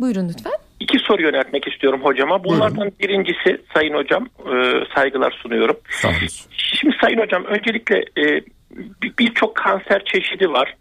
Buyurun 0.00 0.28
lütfen. 0.28 0.52
İki 0.92 1.04
soru 1.04 1.22
yöneltmek 1.22 1.68
istiyorum 1.68 2.00
hocama. 2.02 2.44
Bunlardan 2.44 2.76
Buyurun. 2.76 2.98
birincisi 3.00 3.60
Sayın 3.74 3.94
Hocam 3.94 4.28
e, 4.38 4.84
saygılar 4.94 5.30
sunuyorum. 5.42 5.76
Sağ 5.90 6.08
olun. 6.08 6.16
Şimdi 6.56 6.96
Sayın 7.00 7.18
Hocam 7.18 7.44
öncelikle 7.44 7.98
e, 7.98 8.42
birçok 9.18 9.56
kanser 9.56 10.04
çeşidi 10.04 10.48
var. 10.52 10.76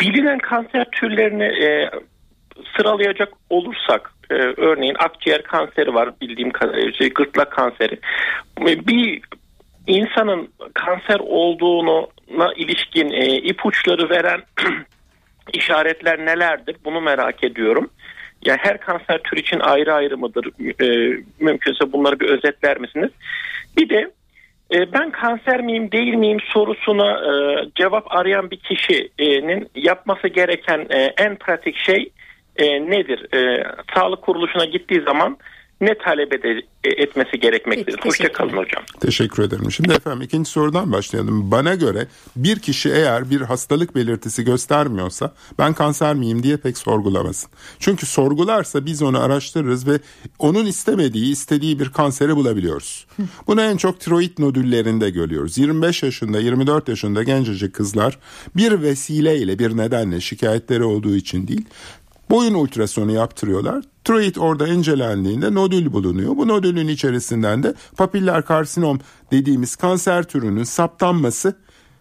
Bilinen 0.00 0.38
kanser 0.38 0.84
türlerini 0.92 1.44
e, 1.64 1.90
sıralayacak 2.76 3.32
olursak 3.50 4.12
e, 4.30 4.34
örneğin 4.34 4.96
akciğer 4.98 5.42
kanseri 5.42 5.94
var 5.94 6.10
bildiğim 6.20 6.50
kadarıyla 6.50 6.92
şey, 6.92 7.10
gırtlak 7.10 7.52
kanseri. 7.52 7.98
E, 8.60 8.86
bir 8.86 9.20
insanın 9.86 10.48
kanser 10.74 11.20
olduğuna 11.20 12.52
ilişkin 12.56 13.10
e, 13.10 13.26
ipuçları 13.36 14.10
veren 14.10 14.42
işaretler 15.52 16.26
nelerdir? 16.26 16.76
Bunu 16.84 17.00
merak 17.00 17.44
ediyorum. 17.44 17.90
Yani 18.44 18.58
her 18.62 18.78
kanser 18.78 19.18
tür 19.18 19.36
için 19.36 19.60
ayrı 19.60 19.94
ayrı 19.94 20.18
mıdır? 20.18 20.46
E, 20.82 21.16
mümkünse 21.40 21.92
bunları 21.92 22.20
bir 22.20 22.28
özetler 22.28 22.80
misiniz? 22.80 23.10
Bir 23.76 23.88
de 23.88 24.10
e, 24.74 24.92
ben 24.92 25.10
kanser 25.10 25.60
miyim 25.60 25.92
değil 25.92 26.14
miyim 26.14 26.38
sorusuna 26.40 27.10
e, 27.10 27.32
cevap 27.74 28.16
arayan 28.16 28.50
bir 28.50 28.56
kişinin 28.56 29.68
yapması 29.74 30.28
gereken 30.28 30.86
e, 30.90 31.14
en 31.18 31.36
pratik 31.36 31.76
şey 31.76 32.10
e, 32.56 32.90
nedir? 32.90 33.34
E, 33.34 33.64
sağlık 33.94 34.22
kuruluşuna 34.22 34.64
gittiği 34.64 35.00
zaman 35.00 35.38
ne 35.80 35.98
talep 35.98 36.32
ede, 36.32 36.62
etmesi 36.84 37.40
gerekmektedir. 37.40 37.98
Hoşçakalın 38.02 38.56
hocam. 38.56 38.82
Teşekkür 39.00 39.42
ederim. 39.42 39.72
Şimdi 39.72 39.92
efendim 39.92 40.22
ikinci 40.22 40.50
sorudan 40.50 40.92
başlayalım. 40.92 41.50
Bana 41.50 41.74
göre 41.74 42.06
bir 42.36 42.58
kişi 42.58 42.90
eğer 42.90 43.30
bir 43.30 43.40
hastalık 43.40 43.94
belirtisi 43.94 44.44
göstermiyorsa 44.44 45.34
ben 45.58 45.74
kanser 45.74 46.14
miyim 46.14 46.42
diye 46.42 46.56
pek 46.56 46.78
sorgulamasın. 46.78 47.50
Çünkü 47.78 48.06
sorgularsa 48.06 48.86
biz 48.86 49.02
onu 49.02 49.20
araştırırız 49.20 49.88
ve 49.88 49.98
onun 50.38 50.66
istemediği, 50.66 51.32
istediği 51.32 51.78
bir 51.78 51.88
kanseri 51.88 52.36
bulabiliyoruz. 52.36 53.06
Bunu 53.46 53.62
en 53.62 53.76
çok 53.76 54.00
tiroid 54.00 54.38
nodüllerinde 54.38 55.10
görüyoruz. 55.10 55.58
25 55.58 56.02
yaşında, 56.02 56.40
24 56.40 56.88
yaşında 56.88 57.22
gencecik 57.22 57.74
kızlar 57.74 58.18
bir 58.56 58.82
vesileyle, 58.82 59.58
bir 59.58 59.76
nedenle 59.76 60.20
şikayetleri 60.20 60.84
olduğu 60.84 61.16
için 61.16 61.48
değil, 61.48 61.64
boyun 62.34 62.54
ultrasonu 62.54 63.12
yaptırıyorlar. 63.12 63.84
Tiroid 64.04 64.36
orada 64.36 64.68
incelendiğinde 64.68 65.54
nodül 65.54 65.92
bulunuyor. 65.92 66.36
Bu 66.36 66.48
nodülün 66.48 66.88
içerisinden 66.88 67.62
de 67.62 67.74
papiller 67.96 68.44
karsinom 68.44 69.00
dediğimiz 69.30 69.76
kanser 69.76 70.22
türünün 70.22 70.64
saptanması 70.64 71.54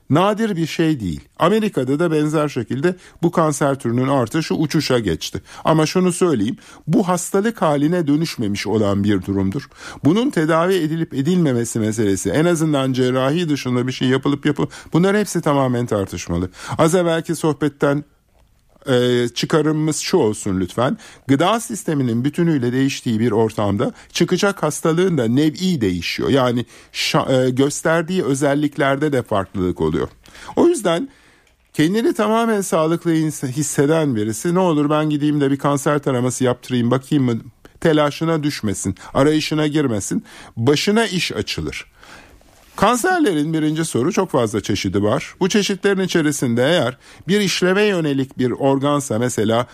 nadir 0.10 0.56
bir 0.56 0.68
şey 0.68 1.00
değil. 1.00 1.22
Amerika'da 1.40 2.00
da 2.00 2.12
benzer 2.12 2.50
şekilde 2.50 2.96
bu 3.24 3.32
kanser 3.32 3.80
türünün 3.80 4.08
artışı 4.08 4.56
uçuşa 4.56 5.00
geçti. 5.00 5.42
Ama 5.66 5.86
şunu 5.86 6.12
söyleyeyim 6.12 6.58
bu 6.88 7.08
hastalık 7.08 7.62
haline 7.62 8.08
dönüşmemiş 8.08 8.68
olan 8.68 9.04
bir 9.04 9.22
durumdur. 9.22 9.70
Bunun 10.06 10.30
tedavi 10.30 10.76
edilip 10.76 11.14
edilmemesi 11.14 11.80
meselesi 11.80 12.30
en 12.30 12.46
azından 12.46 12.94
cerrahi 12.94 13.50
dışında 13.50 13.88
bir 13.88 13.92
şey 13.92 14.08
yapılıp 14.08 14.46
yapıp 14.46 14.72
bunlar 14.94 15.18
hepsi 15.18 15.42
tamamen 15.42 15.86
tartışmalı. 15.86 16.50
Az 16.78 16.96
evvelki 16.96 17.36
sohbetten 17.36 18.04
e, 18.90 19.28
çıkarımımız 19.28 19.98
şu 19.98 20.18
olsun 20.18 20.60
lütfen. 20.60 20.98
Gıda 21.28 21.60
sisteminin 21.60 22.26
bütünüyle 22.26 22.74
değiştiği 22.74 23.20
bir 23.20 23.32
ortamda 23.32 23.92
çıkacak 24.12 24.64
hastalığın 24.64 25.18
da 25.18 25.28
nev'i 25.28 25.82
değişiyor. 25.82 26.30
Yani 26.30 26.66
şa, 26.92 27.28
e, 27.34 27.50
gösterdiği 27.50 28.24
özelliklerde 28.24 29.12
de 29.12 29.22
farklılık 29.24 29.82
oluyor. 29.82 30.08
O 30.56 30.68
yüzden 30.68 31.10
kendini 31.74 32.14
tamamen 32.14 32.62
sağlıklı 32.62 33.12
hisseden 33.48 34.16
birisi 34.16 34.56
ne 34.56 34.60
olur 34.60 34.90
ben 34.90 35.10
gideyim 35.10 35.42
de 35.42 35.52
bir 35.52 35.58
kanser 35.58 36.00
taraması 36.00 36.44
yaptırayım 36.44 36.92
bakayım 36.92 37.24
mı 37.24 37.42
telaşına 37.84 38.44
düşmesin, 38.44 38.96
arayışına 39.14 39.68
girmesin. 39.68 40.24
Başına 40.58 41.06
iş 41.08 41.32
açılır. 41.32 41.93
Kanserlerin 42.76 43.54
birinci 43.54 43.86
soru 43.86 44.12
çok 44.12 44.32
fazla 44.32 44.62
çeşidi 44.62 45.04
var. 45.04 45.36
Bu 45.40 45.50
çeşitlerin 45.50 46.02
içerisinde 46.02 46.64
eğer 46.64 46.98
bir 47.28 47.42
işleve 47.42 47.84
yönelik 47.84 48.38
bir 48.38 48.52
organsa 48.52 49.20
mesela 49.20 49.68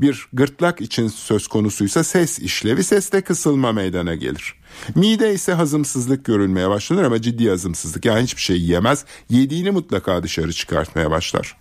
bir 0.00 0.28
gırtlak 0.32 0.80
için 0.80 1.08
söz 1.08 1.46
konusuysa 1.46 2.04
ses 2.04 2.38
işlevi 2.38 2.84
seste 2.84 3.20
kısılma 3.20 3.72
meydana 3.72 4.14
gelir. 4.14 4.54
Mide 4.94 5.34
ise 5.34 5.52
hazımsızlık 5.52 6.24
görülmeye 6.24 6.68
başlanır 6.70 7.04
ama 7.04 7.22
ciddi 7.22 7.48
hazımsızlık 7.48 8.04
yani 8.04 8.22
hiçbir 8.22 8.42
şey 8.42 8.56
yiyemez. 8.56 9.04
Yediğini 9.30 9.70
mutlaka 9.70 10.22
dışarı 10.22 10.52
çıkartmaya 10.52 11.10
başlar. 11.10 11.56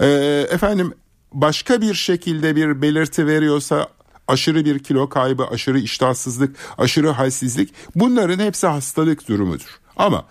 Ee, 0.00 0.06
efendim 0.50 0.94
başka 1.32 1.80
bir 1.80 1.94
şekilde 1.94 2.56
bir 2.56 2.82
belirti 2.82 3.26
veriyorsa 3.26 3.88
aşırı 4.28 4.64
bir 4.64 4.78
kilo 4.78 5.08
kaybı, 5.08 5.46
aşırı 5.46 5.78
iştahsızlık, 5.78 6.56
aşırı 6.78 7.10
halsizlik 7.10 7.74
bunların 7.94 8.38
hepsi 8.44 8.66
hastalık 8.66 9.28
durumudur. 9.28 9.80
Ama 9.96 10.24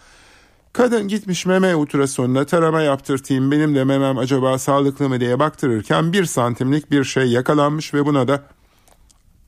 kadın 0.74 1.08
gitmiş 1.08 1.46
meme 1.46 1.76
ultrasonuna 1.76 2.46
tarama 2.46 2.82
yaptırtayım 2.82 3.52
benim 3.52 3.76
de 3.76 3.84
memem 3.84 4.18
acaba 4.18 4.58
sağlıklı 4.60 5.10
mı 5.10 5.20
diye 5.20 5.40
baktırırken 5.40 6.14
bir 6.14 6.26
santimlik 6.26 6.92
bir 6.92 7.04
şey 7.04 7.26
yakalanmış 7.26 7.94
ve 7.94 8.06
buna 8.06 8.28
da 8.28 8.44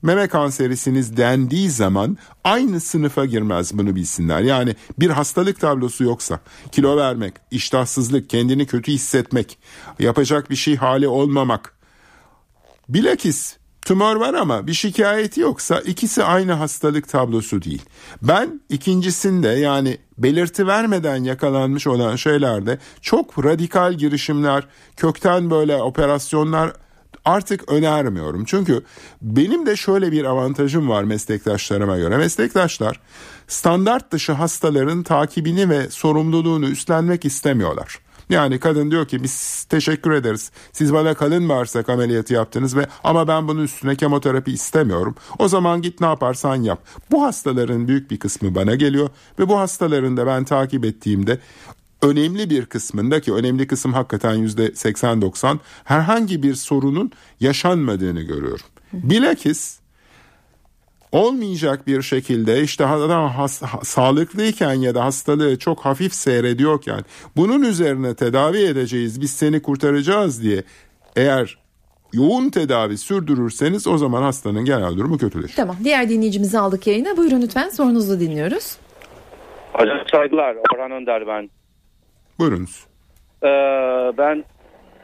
meme 0.01 0.27
kanserisiniz 0.27 1.17
dendiği 1.17 1.69
zaman 1.69 2.17
aynı 2.43 2.79
sınıfa 2.79 3.25
girmez 3.25 3.77
bunu 3.77 3.95
bilsinler. 3.95 4.41
Yani 4.41 4.75
bir 4.99 5.09
hastalık 5.09 5.59
tablosu 5.59 6.03
yoksa 6.03 6.39
kilo 6.71 6.97
vermek, 6.97 7.33
iştahsızlık, 7.51 8.29
kendini 8.29 8.65
kötü 8.65 8.91
hissetmek, 8.91 9.57
yapacak 9.99 10.49
bir 10.49 10.55
şey 10.55 10.75
hali 10.75 11.07
olmamak. 11.07 11.73
Bilakis 12.89 13.57
Tümör 13.87 14.15
var 14.15 14.33
ama 14.33 14.67
bir 14.67 14.73
şikayeti 14.73 15.41
yoksa 15.41 15.79
ikisi 15.79 16.23
aynı 16.23 16.53
hastalık 16.53 17.09
tablosu 17.09 17.61
değil. 17.61 17.81
Ben 18.21 18.61
ikincisinde 18.69 19.47
yani 19.47 19.97
belirti 20.17 20.67
vermeden 20.67 21.23
yakalanmış 21.23 21.87
olan 21.87 22.15
şeylerde 22.15 22.77
çok 23.01 23.45
radikal 23.45 23.93
girişimler, 23.93 24.63
kökten 24.97 25.49
böyle 25.49 25.75
operasyonlar 25.75 26.73
artık 27.25 27.71
önermiyorum. 27.71 28.45
Çünkü 28.45 28.83
benim 29.21 29.65
de 29.65 29.75
şöyle 29.75 30.11
bir 30.11 30.25
avantajım 30.25 30.89
var 30.89 31.03
meslektaşlarıma 31.03 31.97
göre. 31.97 32.17
Meslektaşlar 32.17 32.99
standart 33.47 34.11
dışı 34.11 34.31
hastaların 34.31 35.03
takibini 35.03 35.69
ve 35.69 35.89
sorumluluğunu 35.89 36.69
üstlenmek 36.69 37.25
istemiyorlar. 37.25 37.99
Yani 38.29 38.59
kadın 38.59 38.91
diyor 38.91 39.07
ki 39.07 39.23
biz 39.23 39.63
teşekkür 39.63 40.11
ederiz. 40.11 40.51
Siz 40.71 40.93
bana 40.93 41.13
kalın 41.13 41.49
bağırsak 41.49 41.89
ameliyatı 41.89 42.33
yaptınız 42.33 42.75
ve 42.75 42.87
ama 43.03 43.27
ben 43.27 43.47
bunun 43.47 43.63
üstüne 43.63 43.95
kemoterapi 43.95 44.51
istemiyorum. 44.51 45.15
O 45.39 45.47
zaman 45.47 45.81
git 45.81 46.01
ne 46.01 46.07
yaparsan 46.07 46.55
yap. 46.55 46.83
Bu 47.11 47.23
hastaların 47.23 47.87
büyük 47.87 48.11
bir 48.11 48.19
kısmı 48.19 48.55
bana 48.55 48.75
geliyor 48.75 49.09
ve 49.39 49.49
bu 49.49 49.59
hastaların 49.59 50.17
da 50.17 50.27
ben 50.27 50.43
takip 50.43 50.85
ettiğimde 50.85 51.39
önemli 52.01 52.49
bir 52.49 52.65
kısmında 52.65 53.21
ki 53.21 53.33
önemli 53.33 53.67
kısım 53.67 53.93
hakikaten 53.93 54.33
yüzde 54.33 54.67
80-90 54.67 55.57
herhangi 55.83 56.43
bir 56.43 56.55
sorunun 56.55 57.11
yaşanmadığını 57.39 58.21
görüyorum. 58.21 58.65
Bilakis 58.93 59.79
olmayacak 61.11 61.87
bir 61.87 62.01
şekilde 62.01 62.61
işte 62.61 62.85
adam 62.85 63.29
has, 63.29 63.61
sağlıklıyken 63.83 64.73
ya 64.73 64.95
da 64.95 65.05
hastalığı 65.05 65.59
çok 65.59 65.79
hafif 65.79 66.13
seyrediyorken 66.13 66.99
bunun 67.35 67.61
üzerine 67.61 68.15
tedavi 68.15 68.57
edeceğiz 68.57 69.21
biz 69.21 69.31
seni 69.31 69.61
kurtaracağız 69.61 70.43
diye 70.43 70.63
eğer 71.15 71.57
yoğun 72.13 72.49
tedavi 72.49 72.97
sürdürürseniz 72.97 73.87
o 73.87 73.97
zaman 73.97 74.21
hastanın 74.21 74.65
genel 74.65 74.97
durumu 74.97 75.17
kötüleşir. 75.17 75.55
Tamam 75.55 75.75
diğer 75.83 76.09
dinleyicimizi 76.09 76.59
aldık 76.59 76.87
yayına 76.87 77.17
buyurun 77.17 77.41
lütfen 77.41 77.69
sorunuzu 77.69 78.19
dinliyoruz. 78.19 78.77
Hocam 79.73 79.97
saygılar 80.11 80.55
Orhan 80.75 80.91
Önder 80.91 81.27
ben. 81.27 81.49
Buyurunuz. 82.39 82.85
Ee, 83.43 83.47
ben 84.17 84.43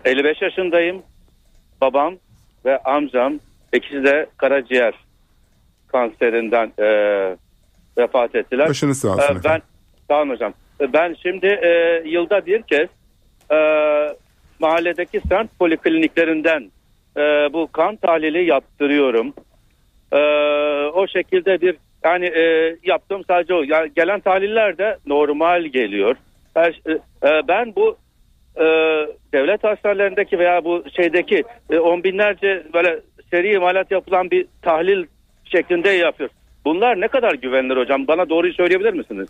55 0.05 0.41
yaşındayım. 0.41 1.01
Babam 1.81 2.15
ve 2.65 2.83
amcam 2.83 3.39
ikisi 3.73 4.03
de 4.03 4.27
karaciğer 4.37 4.93
kanserinden 5.93 6.71
e, 6.79 6.87
vefat 7.97 8.35
ettiler. 8.35 8.69
Başınız 8.69 8.99
sağ 8.99 9.07
olsun 9.07 9.21
efendim. 9.35 9.61
ben 10.09 10.15
olun 10.15 10.29
hocam. 10.29 10.53
Ee, 10.81 10.93
Ben 10.93 11.15
şimdi 11.21 11.45
e, 11.45 12.03
yılda 12.05 12.45
bir 12.45 12.61
kez 12.61 12.89
e, 13.51 13.57
mahalledeki 14.59 15.21
semt 15.29 15.59
polikliniklerinden 15.59 16.71
e, 17.17 17.21
bu 17.53 17.67
kan 17.71 17.95
tahlili 17.95 18.45
yaptırıyorum. 18.45 19.33
E, 20.11 20.19
o 20.93 21.07
şekilde 21.07 21.61
bir 21.61 21.75
yani 22.03 22.25
e, 22.25 22.75
yaptığım 22.83 23.23
sadece 23.27 23.53
o. 23.53 23.63
Yani 23.63 23.91
gelen 23.95 24.19
tahliller 24.19 24.77
de 24.77 24.97
normal 25.05 25.63
geliyor. 25.63 26.15
Her, 26.53 26.81
e, 26.87 26.91
e, 27.27 27.47
ben 27.47 27.75
bu 27.75 27.97
e, 28.55 28.65
devlet 29.33 29.63
hastanelerindeki 29.63 30.39
veya 30.39 30.63
bu 30.63 30.83
şeydeki 30.95 31.43
e, 31.69 31.79
on 31.79 32.03
binlerce 32.03 32.63
böyle 32.73 32.99
seri 33.31 33.53
imalat 33.53 33.91
yapılan 33.91 34.31
bir 34.31 34.45
tahlil 34.61 35.05
şeklinde 35.45 35.89
yapıyor. 35.89 36.29
Bunlar 36.65 37.01
ne 37.01 37.07
kadar 37.07 37.33
güvenilir 37.33 37.77
hocam? 37.77 38.07
Bana 38.07 38.29
doğruyu 38.29 38.53
söyleyebilir 38.53 38.93
misiniz? 38.93 39.27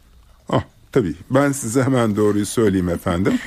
Ah, 0.49 0.63
tabii 0.91 1.13
ben 1.29 1.51
size 1.51 1.83
hemen 1.83 2.15
doğruyu 2.15 2.45
söyleyeyim 2.45 2.89
efendim. 2.89 3.39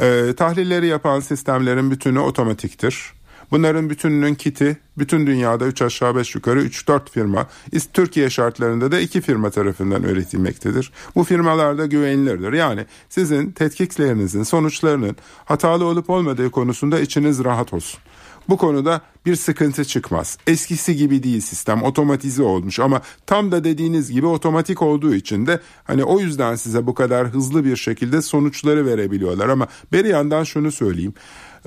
Ee, 0.00 0.32
tahlilleri 0.36 0.86
yapan 0.86 1.20
sistemlerin 1.20 1.90
bütünü 1.90 2.18
otomatiktir. 2.18 3.12
Bunların 3.50 3.90
bütününün 3.90 4.34
kiti 4.34 4.76
bütün 4.98 5.26
dünyada 5.26 5.66
3 5.66 5.82
aşağı 5.82 6.16
5 6.16 6.34
yukarı 6.34 6.62
3-4 6.62 7.10
firma, 7.10 7.46
Türkiye 7.92 8.30
şartlarında 8.30 8.92
da 8.92 9.00
2 9.00 9.20
firma 9.20 9.50
tarafından 9.50 10.02
üretilmektedir. 10.02 10.92
Bu 11.14 11.24
firmalar 11.24 11.78
da 11.78 11.86
güvenilirdir. 11.86 12.52
Yani 12.52 12.86
sizin 13.08 13.50
tetkiklerinizin 13.50 14.42
sonuçlarının 14.42 15.16
hatalı 15.44 15.84
olup 15.84 16.10
olmadığı 16.10 16.50
konusunda 16.50 17.00
içiniz 17.00 17.44
rahat 17.44 17.72
olsun. 17.72 18.00
Bu 18.48 18.56
konuda 18.56 19.00
bir 19.26 19.36
sıkıntı 19.36 19.84
çıkmaz. 19.84 20.38
Eskisi 20.46 20.96
gibi 20.96 21.22
değil 21.22 21.40
sistem 21.40 21.82
otomatize 21.82 22.42
olmuş 22.42 22.80
ama 22.80 23.00
tam 23.26 23.52
da 23.52 23.64
dediğiniz 23.64 24.10
gibi 24.10 24.26
otomatik 24.26 24.82
olduğu 24.82 25.14
için 25.14 25.46
de 25.46 25.60
hani 25.84 26.04
o 26.04 26.20
yüzden 26.20 26.54
size 26.54 26.86
bu 26.86 26.94
kadar 26.94 27.28
hızlı 27.28 27.64
bir 27.64 27.76
şekilde 27.76 28.22
sonuçları 28.22 28.86
verebiliyorlar. 28.86 29.48
Ama 29.48 29.66
bir 29.92 30.04
yandan 30.04 30.44
şunu 30.44 30.72
söyleyeyim. 30.72 31.14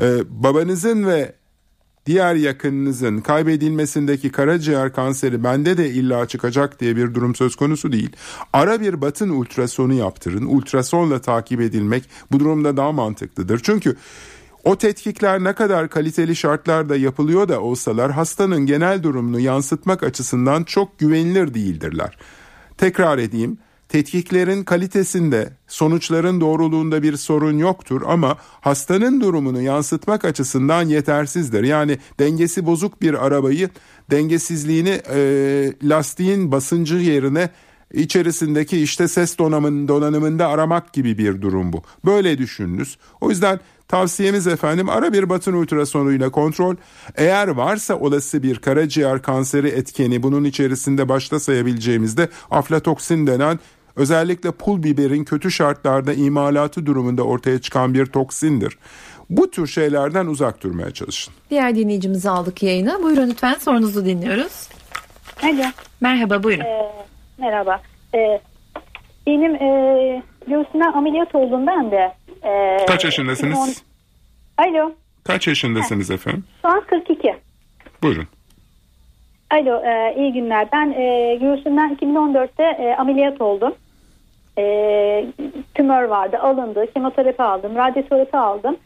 Ee, 0.02 0.18
babanızın 0.30 1.08
ve 1.08 1.36
diğer 2.06 2.36
yakınınızın 2.36 3.18
kaybedilmesindeki 3.18 4.32
karaciğer 4.32 4.94
kanseri 4.94 5.44
bende 5.44 5.78
de 5.78 5.90
illa 5.90 6.28
çıkacak 6.28 6.80
diye 6.80 6.96
bir 6.96 7.14
durum 7.14 7.36
söz 7.36 7.56
konusu 7.56 7.92
değil. 7.92 8.10
Ara 8.54 8.82
bir 8.82 9.02
batın 9.02 9.30
ultrasonu 9.30 9.94
yaptırın. 9.94 10.46
Ultrasonla 10.46 11.22
takip 11.22 11.62
edilmek 11.62 12.04
bu 12.32 12.40
durumda 12.40 12.78
daha 12.78 12.92
mantıklıdır. 12.92 13.60
Çünkü 13.64 13.96
o 14.64 14.76
tetkikler 14.76 15.44
ne 15.44 15.54
kadar 15.54 15.90
kaliteli 15.90 16.36
şartlarda 16.36 16.96
yapılıyor 16.96 17.48
da 17.48 17.62
olsalar 17.62 18.12
hastanın 18.12 18.66
genel 18.66 19.04
durumunu 19.04 19.40
yansıtmak 19.40 20.04
açısından 20.04 20.64
çok 20.64 21.00
güvenilir 21.00 21.54
değildirler. 21.54 22.18
Tekrar 22.78 23.18
edeyim. 23.18 23.58
Tetkiklerin 23.90 24.64
kalitesinde, 24.64 25.50
sonuçların 25.68 26.42
doğruluğunda 26.42 27.04
bir 27.04 27.18
sorun 27.18 27.58
yoktur 27.58 28.02
ama 28.08 28.38
hastanın 28.62 29.22
durumunu 29.22 29.62
yansıtmak 29.62 30.26
açısından 30.26 30.84
yetersizdir. 30.84 31.64
Yani 31.64 31.98
dengesi 32.20 32.66
bozuk 32.66 33.02
bir 33.02 33.26
arabayı 33.26 33.70
dengesizliğini 34.12 35.02
e, 35.14 35.20
lastiğin 35.84 36.52
basıncı 36.52 36.96
yerine 36.96 37.50
içerisindeki 37.94 38.82
işte 38.82 39.08
ses 39.08 39.38
donanımın, 39.38 39.88
donanımında 39.88 40.48
aramak 40.48 40.94
gibi 40.94 41.18
bir 41.18 41.42
durum 41.42 41.74
bu. 41.74 41.84
Böyle 42.06 42.38
düşününüz. 42.38 42.98
O 43.22 43.30
yüzden 43.30 43.60
tavsiyemiz 43.92 44.48
efendim 44.48 44.90
ara 44.90 45.14
bir 45.14 45.30
batın 45.30 45.54
ultrasonuyla 45.54 46.30
kontrol. 46.30 46.76
Eğer 47.16 47.48
varsa 47.48 47.96
olası 47.96 48.44
bir 48.44 48.56
karaciğer 48.56 49.22
kanseri 49.22 49.68
etkeni 49.68 50.24
bunun 50.24 50.44
içerisinde 50.44 51.10
başta 51.10 51.40
sayabileceğimizde 51.40 52.30
aflatoksin 52.52 53.28
denen 53.28 53.60
özellikle 53.96 54.52
pul 54.52 54.84
biberin 54.84 55.24
kötü 55.24 55.52
şartlarda 55.52 56.14
imalatı 56.14 56.86
durumunda 56.86 57.24
ortaya 57.24 57.62
çıkan 57.62 57.94
bir 57.94 58.06
toksindir. 58.06 58.78
Bu 59.30 59.52
tür 59.52 59.68
şeylerden 59.68 60.26
uzak 60.26 60.64
durmaya 60.64 60.92
çalışın. 60.92 61.34
Diğer 61.50 61.76
dinleyicimizi 61.76 62.30
aldık 62.30 62.64
yayına 62.64 63.04
buyurun 63.04 63.30
lütfen 63.30 63.54
sorunuzu 63.54 64.06
dinliyoruz. 64.06 64.70
Alo. 65.44 65.64
Merhaba 66.02 66.44
buyurun. 66.44 66.66
Ee, 66.66 66.92
merhaba. 67.38 67.82
Ee, 68.16 68.42
benim 69.28 69.56
e, 69.56 70.24
göğsümden 70.48 70.94
ameliyat 70.94 71.36
oldum 71.36 71.68
ben 71.68 71.92
de. 71.92 72.21
Ee, 72.44 72.78
Kaç 72.88 73.06
yaşındasınız? 73.06 73.84
2010 74.60 74.72
Alo. 74.82 74.92
Kaç 75.24 75.48
yaşındasınız 75.48 76.12
efendim? 76.12 76.44
Şu 76.62 76.68
an 76.68 76.82
42. 76.82 77.36
Buyurun. 78.04 78.28
Alo. 79.52 79.82
E, 79.86 80.16
iyi 80.18 80.34
günler. 80.34 80.68
Ben 80.72 80.92
e, 80.92 81.36
göğsümden 81.42 81.96
2014'te 81.96 82.64
e, 82.64 82.96
ameliyat 82.96 83.42
oldum. 83.42 83.76
E, 84.58 85.26
tümör 85.76 86.04
vardı. 86.04 86.38
Alındı. 86.38 86.94
Kemoterapi 86.94 87.44
aldım. 87.44 87.76
Radyoterapi 87.76 88.38
aldım. 88.38 88.78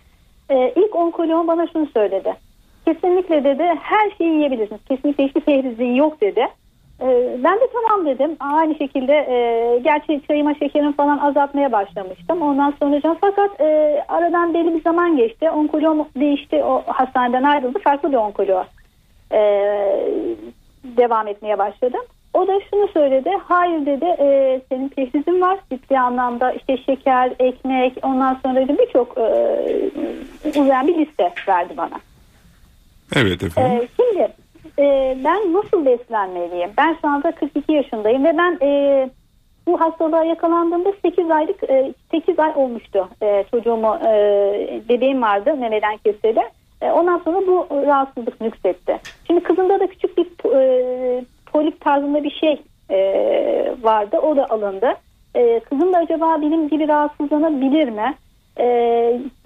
E, 0.49 0.73
ilk 0.75 0.95
onkoloğum 0.95 1.47
bana 1.47 1.67
şunu 1.73 1.87
söyledi. 1.93 2.33
Kesinlikle 2.85 3.43
dedi 3.43 3.63
her 3.81 4.11
şeyi 4.17 4.33
yiyebilirsiniz. 4.33 4.81
Kesinlikle 4.87 5.27
hiçbir 5.27 5.41
zehri 5.41 5.97
yok 5.97 6.21
dedi. 6.21 6.47
Ee, 7.01 7.37
ben 7.43 7.55
de 7.55 7.67
tamam 7.73 8.05
dedim. 8.05 8.35
Aynı 8.39 8.75
şekilde 8.75 9.13
e, 9.13 9.79
gerçi 9.79 10.21
çayıma 10.27 10.53
şekerim 10.53 10.91
falan 10.91 11.17
azaltmaya 11.17 11.71
başlamıştım. 11.71 12.41
Ondan 12.41 12.73
sonra 12.79 13.15
fakat 13.21 13.61
e, 13.61 14.01
aradan 14.07 14.53
belli 14.53 14.75
bir 14.75 14.81
zaman 14.81 15.17
geçti. 15.17 15.49
Onkoloğum 15.49 16.07
değişti. 16.15 16.63
O 16.63 16.83
hastaneden 16.87 17.43
ayrıldı. 17.43 17.79
Farklı 17.79 18.11
bir 18.11 18.17
onkoloğa 18.17 18.67
e, 19.31 19.39
devam 20.83 21.27
etmeye 21.27 21.57
başladım. 21.57 22.01
O 22.33 22.47
da 22.47 22.59
şunu 22.69 22.87
söyledi. 22.87 23.29
Hayır 23.47 23.85
dedi 23.85 24.05
e, 24.05 24.61
senin 24.69 24.89
teşhisin 24.89 25.41
var. 25.41 25.59
Ciddi 25.71 25.99
anlamda 25.99 26.51
işte 26.51 26.77
şeker, 26.77 27.33
ekmek 27.39 27.97
ondan 28.03 28.39
sonra 28.45 28.67
birçok 28.67 29.17
e, 29.17 30.59
uzayan 30.59 30.87
bir 30.87 30.97
liste 30.97 31.33
verdi 31.47 31.73
bana. 31.77 31.99
Evet 33.15 33.43
efendim. 33.43 33.71
Ee, 33.71 33.87
şimdi 33.95 34.27
e, 34.79 35.17
ben 35.23 35.53
nasıl 35.53 35.85
beslenmeliyim? 35.85 36.71
Ben 36.77 36.97
şu 37.01 37.07
anda 37.07 37.31
42 37.31 37.73
yaşındayım 37.73 38.23
ve 38.23 38.37
ben 38.37 38.57
e, 38.61 39.09
bu 39.67 39.81
hastalığa 39.81 40.23
yakalandığımda 40.23 40.93
8 41.01 41.31
aylık 41.31 41.63
e, 41.63 41.93
8 42.11 42.39
ay 42.39 42.51
olmuştu. 42.55 43.09
E, 43.23 43.45
çocuğumu 43.51 43.97
e, 44.07 44.81
bebeğim 44.89 45.21
vardı 45.21 45.55
memeden 45.55 45.97
keseli. 45.97 46.43
E, 46.81 46.91
ondan 46.91 47.17
sonra 47.17 47.47
bu 47.47 47.67
rahatsızlık 47.71 48.41
nüksetti. 48.41 48.99
Şimdi 49.27 49.43
kızımda 49.43 49.79
da 49.79 49.87
küçük 49.87 50.17
bir 50.17 50.25
e, 50.55 51.25
polip 51.45 51.81
tarzında 51.81 52.23
bir 52.23 52.31
şey 52.31 52.61
e, 52.89 52.99
vardı. 53.81 54.17
O 54.17 54.35
da 54.35 54.45
alındı. 54.49 54.93
E, 55.35 55.59
kızım 55.59 55.93
da 55.93 55.97
acaba 55.97 56.41
benim 56.41 56.69
gibi 56.69 56.87
rahatsızlanabilir 56.87 57.89
mi? 57.89 58.15
E, 58.59 58.65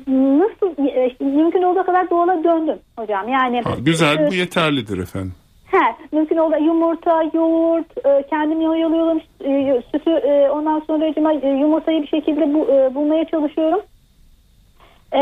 nasıl 0.07 0.87
e, 0.87 1.15
mümkün 1.19 1.63
olduğu 1.63 1.83
kadar 1.85 2.09
doğala 2.09 2.43
döndüm 2.43 2.79
hocam. 2.99 3.27
Yani 3.29 3.61
Ha, 3.61 3.69
güzel 3.79 4.19
e, 4.19 4.29
bu 4.29 4.33
yeterlidir 4.33 4.97
efendim. 4.97 5.33
He, 5.71 5.95
mümkün 6.11 6.37
olduğu 6.37 6.63
yumurta, 6.63 7.23
yoğurt, 7.33 8.05
e, 8.05 8.23
kendim 8.29 8.61
yoyalıyorum 8.61 9.21
e, 9.43 9.81
sütü 9.91 10.09
e, 10.11 10.49
ondan 10.49 10.79
sonra 10.87 11.05
acaba, 11.05 11.33
e, 11.33 11.49
yumurtayı 11.49 12.01
bir 12.01 12.07
şekilde 12.07 12.53
bu, 12.53 12.67
e, 12.71 12.95
bulmaya 12.95 13.25
çalışıyorum. 13.25 13.81
E, 15.11 15.19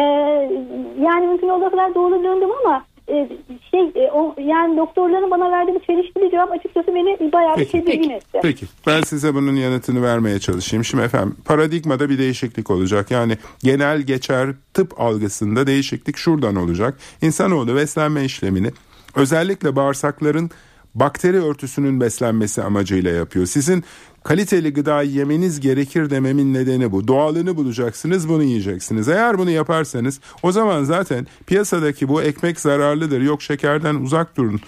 yani 1.00 1.28
mümkün 1.28 1.50
olduğu 1.50 1.70
kadar 1.70 1.96
doğru 1.96 2.24
döndüm 2.24 2.50
ama 2.66 2.84
e, 3.10 3.30
şey 3.72 3.82
e, 3.96 4.12
o, 4.12 4.36
yani 4.42 4.78
doktorların 4.78 5.32
bana 5.32 5.52
verdiği 5.52 5.76
bu 5.76 5.80
çelişkili 5.80 6.32
cevap 6.32 6.52
açıkçası 6.52 6.88
beni 6.88 7.32
bayağı 7.34 7.58
bir 7.58 7.66
Peki, 7.66 7.72
tedirgin 7.72 8.10
etti. 8.10 8.40
Peki 8.42 8.66
ben 8.88 9.02
size 9.02 9.34
bunun 9.34 9.56
yanıtını 9.56 10.02
vermeye 10.04 10.40
çalışayım. 10.40 10.86
Şimdi 10.86 11.04
efendim 11.04 11.36
paradigmada 11.46 12.10
bir 12.10 12.18
değişiklik 12.18 12.72
olacak. 12.72 13.12
Yani 13.12 13.38
genel 13.64 14.02
geçer 14.02 14.50
tıp 14.74 15.02
algısında 15.02 15.68
değişiklik 15.68 16.18
şuradan 16.18 16.56
olacak. 16.56 16.98
İnsanoğlu 17.22 17.76
beslenme 17.76 18.26
işlemini 18.26 18.72
özellikle 19.16 19.76
bağırsakların 19.76 20.52
bakteri 20.96 21.44
örtüsünün 21.44 22.02
beslenmesi 22.02 22.64
amacıyla 22.64 23.12
yapıyor. 23.12 23.46
Sizin 23.46 23.84
kaliteli 24.28 24.74
gıda 24.74 25.02
yemeniz 25.02 25.60
gerekir 25.60 26.10
dememin 26.10 26.54
nedeni 26.54 26.92
bu. 26.92 27.08
Doğalını 27.08 27.56
bulacaksınız 27.56 28.30
bunu 28.30 28.44
yiyeceksiniz. 28.44 29.10
Eğer 29.10 29.38
bunu 29.38 29.50
yaparsanız 29.50 30.20
o 30.44 30.52
zaman 30.52 30.84
zaten 30.84 31.28
piyasadaki 31.46 32.08
bu 32.08 32.22
ekmek 32.22 32.60
zararlıdır 32.60 33.22
yok 33.22 33.42
şekerden 33.42 33.96
uzak 33.96 34.38
durun 34.38 34.62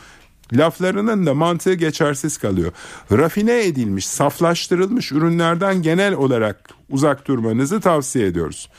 laflarının 0.53 1.25
da 1.25 1.33
mantığı 1.33 1.73
geçersiz 1.73 2.37
kalıyor. 2.37 2.71
Rafine 3.11 3.65
edilmiş, 3.65 4.07
saflaştırılmış 4.07 5.11
ürünlerden 5.11 5.81
genel 5.81 6.13
olarak 6.13 6.69
uzak 6.89 7.27
durmanızı 7.27 7.79
tavsiye 7.81 8.27
ediyoruz. 8.27 8.69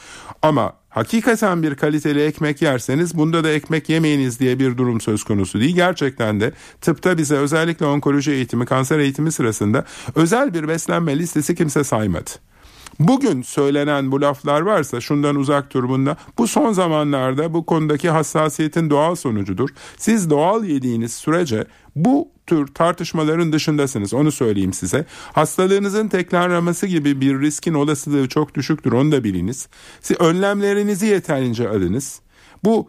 Ama 0.43 0.73
hakikaten 0.91 1.63
bir 1.63 1.75
kaliteli 1.75 2.23
ekmek 2.23 2.63
yerseniz 2.63 3.17
bunda 3.17 3.45
da 3.45 3.51
ekmek 3.51 3.89
yemeyiniz 3.89 4.41
diye 4.41 4.59
bir 4.59 4.77
durum 4.77 5.01
söz 5.01 5.25
konusu 5.25 5.61
değil. 5.61 5.75
Gerçekten 5.75 6.41
de 6.41 6.53
tıpta 6.81 7.19
bize 7.19 7.37
özellikle 7.37 7.87
onkoloji 7.87 8.31
eğitimi, 8.31 8.67
kanser 8.67 8.99
eğitimi 8.99 9.33
sırasında 9.33 9.85
özel 10.15 10.55
bir 10.55 10.69
beslenme 10.69 11.19
listesi 11.19 11.55
kimse 11.55 11.85
saymadı. 11.85 12.31
Bugün 13.01 13.43
söylenen 13.43 14.13
bu 14.13 14.21
laflar 14.21 14.61
varsa 14.61 15.01
şundan 15.01 15.37
uzak 15.37 15.75
dur. 15.75 15.81
Bu 16.39 16.49
son 16.49 16.73
zamanlarda 16.73 17.55
bu 17.55 17.67
konudaki 17.67 18.11
hassasiyetin 18.11 18.91
doğal 18.91 19.15
sonucudur. 19.15 19.69
Siz 19.97 20.31
doğal 20.31 20.65
yediğiniz 20.65 21.15
sürece 21.15 21.65
bu 21.97 22.29
tür 22.51 22.67
tartışmaların 22.67 23.53
dışındasınız 23.53 24.15
onu 24.15 24.33
söyleyeyim 24.33 24.73
size. 24.73 25.07
Hastalığınızın 25.33 26.09
tekrarlaması 26.09 26.87
gibi 26.87 27.21
bir 27.21 27.41
riskin 27.41 27.75
olasılığı 27.75 28.29
çok 28.29 28.55
düşüktür 28.55 28.93
onu 28.93 29.13
da 29.13 29.25
biliniz. 29.25 29.69
Siz 30.01 30.21
önlemlerinizi 30.21 31.07
yeterince 31.07 31.69
alınız. 31.69 32.21
Bu 32.65 32.89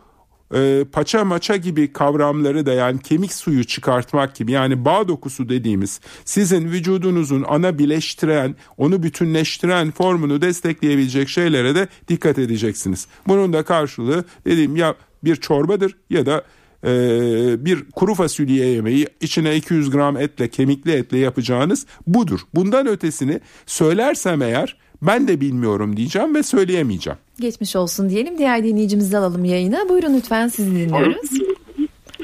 e, 0.53 0.85
paça 0.91 1.25
maça 1.25 1.55
gibi 1.55 1.93
kavramları 1.93 2.65
da 2.65 2.73
yani 2.73 2.99
kemik 2.99 3.33
suyu 3.33 3.63
çıkartmak 3.63 4.35
gibi 4.35 4.51
yani 4.51 4.85
bağ 4.85 5.07
dokusu 5.07 5.49
dediğimiz 5.49 6.01
sizin 6.25 6.65
vücudunuzun 6.71 7.45
ana 7.47 7.79
bileştiren 7.79 8.55
onu 8.77 9.03
bütünleştiren 9.03 9.91
formunu 9.91 10.41
destekleyebilecek 10.41 11.29
şeylere 11.29 11.75
de 11.75 11.87
dikkat 12.07 12.39
edeceksiniz. 12.39 13.07
Bunun 13.27 13.53
da 13.53 13.63
karşılığı 13.63 14.25
dediğim 14.45 14.75
ya 14.75 14.95
bir 15.23 15.35
çorbadır 15.35 15.97
ya 16.09 16.25
da 16.25 16.43
e, 16.83 17.65
bir 17.65 17.91
kuru 17.91 18.15
fasulye 18.15 18.65
yemeği 18.65 19.07
içine 19.21 19.55
200 19.55 19.89
gram 19.89 20.17
etle 20.17 20.47
kemikli 20.47 20.91
etle 20.91 21.17
yapacağınız 21.17 21.85
budur. 22.07 22.39
Bundan 22.55 22.87
ötesini 22.87 23.39
söylersem 23.65 24.41
eğer 24.41 24.77
ben 25.01 25.27
de 25.27 25.41
bilmiyorum 25.41 25.97
diyeceğim 25.97 26.35
ve 26.35 26.43
söyleyemeyeceğim. 26.43 27.19
Geçmiş 27.39 27.75
olsun 27.75 28.09
diyelim. 28.09 28.37
Diğer 28.37 28.63
dinleyicimizi 28.63 29.17
alalım 29.17 29.45
yayına. 29.45 29.89
Buyurun 29.89 30.13
lütfen 30.13 30.47
sizi 30.47 30.71
dinliyoruz. 30.71 31.31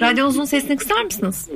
Radyonuzun 0.01 0.45
sesini 0.45 0.77
kısar 0.77 1.03
mısınız? 1.03 1.49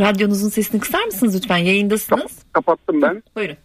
Radyonuzun 0.00 0.48
sesini 0.48 0.80
kısar 0.80 1.04
mısınız 1.04 1.34
lütfen? 1.36 1.56
Yayındasınız. 1.56 2.32
Kapattım 2.52 3.02
ben. 3.02 3.22
Buyurun. 3.36 3.56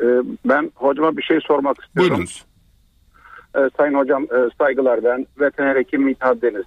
Ee, 0.00 0.04
ben 0.44 0.72
hocama 0.74 1.16
bir 1.16 1.22
şey 1.22 1.38
sormak 1.40 1.76
istiyorum. 1.84 2.10
Buyurunuz. 2.10 2.44
Ee, 3.56 3.70
sayın 3.76 3.94
hocam 3.94 4.22
e, 4.22 4.48
saygılar 4.58 5.04
ben. 5.04 5.26
Veteriner 5.40 5.76
hekim 5.76 6.02
Mithat 6.02 6.42
Deniz. 6.42 6.64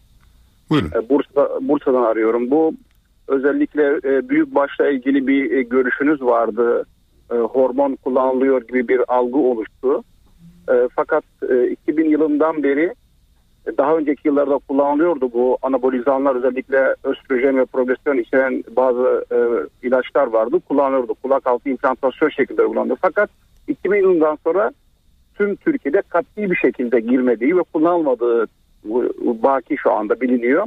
Buyurun. 0.70 0.92
Ee, 0.96 1.10
Bursa, 1.10 1.50
Bursa'dan 1.62 2.04
arıyorum. 2.04 2.52
Bu 2.52 2.74
özellikle 3.28 4.00
e, 4.04 4.30
büyük 4.30 4.56
başla 4.56 4.90
ilgili 4.90 5.28
bir 5.28 5.52
e, 5.52 5.64
görüşünüz 5.64 6.22
vardı. 6.22 6.86
E, 7.32 7.36
hormon 7.36 7.96
kullanılıyor 7.96 8.68
gibi 8.68 8.88
bir 8.88 9.02
algı 9.08 9.38
oluştu. 9.38 10.04
E, 10.70 10.74
fakat 10.96 11.24
e, 11.50 11.68
2000 11.68 12.10
yılından 12.10 12.64
beri 12.64 12.94
e, 13.68 13.78
daha 13.78 13.98
önceki 13.98 14.28
yıllarda 14.28 14.58
kullanılıyordu 14.58 15.34
bu 15.34 15.58
anabolizanlar 15.62 16.36
özellikle 16.36 16.96
östrojen 17.04 17.58
ve 17.58 17.66
progesteron 17.66 18.18
içeren 18.18 18.64
bazı 18.76 19.26
e, 19.32 19.38
ilaçlar 19.88 20.28
vardı. 20.28 20.60
Kullanılıyordu. 20.68 21.14
Kulak 21.24 21.48
altı 21.48 21.70
implantasyon 21.70 22.30
şeklinde 22.30 22.66
kullanıldı. 22.66 22.96
Fakat 23.02 23.30
2000 23.68 23.98
yılından 23.98 24.38
sonra 24.44 24.72
tüm 25.36 25.56
Türkiye'de 25.56 26.02
katli 26.02 26.52
bir 26.52 26.56
şekilde 26.56 27.00
girmediği 27.00 27.58
ve 27.58 27.62
kullanılmadığı 27.74 28.48
baki 29.44 29.78
şu 29.78 29.92
anda 29.92 30.22
biliniyor. 30.22 30.66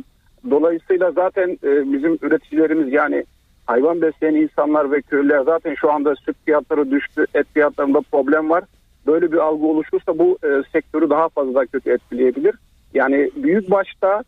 Dolayısıyla 0.50 1.10
zaten 1.10 1.58
e, 1.64 1.92
bizim 1.92 2.18
üreticilerimiz 2.22 2.92
yani 2.92 3.24
hayvan 3.66 4.02
besleyen 4.02 4.34
insanlar 4.34 4.92
ve 4.92 5.02
köylüler 5.02 5.42
zaten 5.42 5.74
şu 5.74 5.92
anda 5.92 6.14
süt 6.16 6.36
fiyatları 6.44 6.90
düştü, 6.90 7.26
et 7.34 7.46
fiyatlarında 7.54 8.00
problem 8.12 8.50
var. 8.50 8.64
Böyle 9.06 9.32
bir 9.32 9.36
algı 9.36 9.66
oluşursa 9.66 10.18
bu 10.18 10.38
e, 10.44 10.48
sektörü 10.72 11.10
daha 11.10 11.28
fazla 11.28 11.66
kötü 11.66 11.90
etkileyebilir. 11.90 12.54
Yani 12.94 13.30
büyük 13.36 13.70
başta 13.70 14.22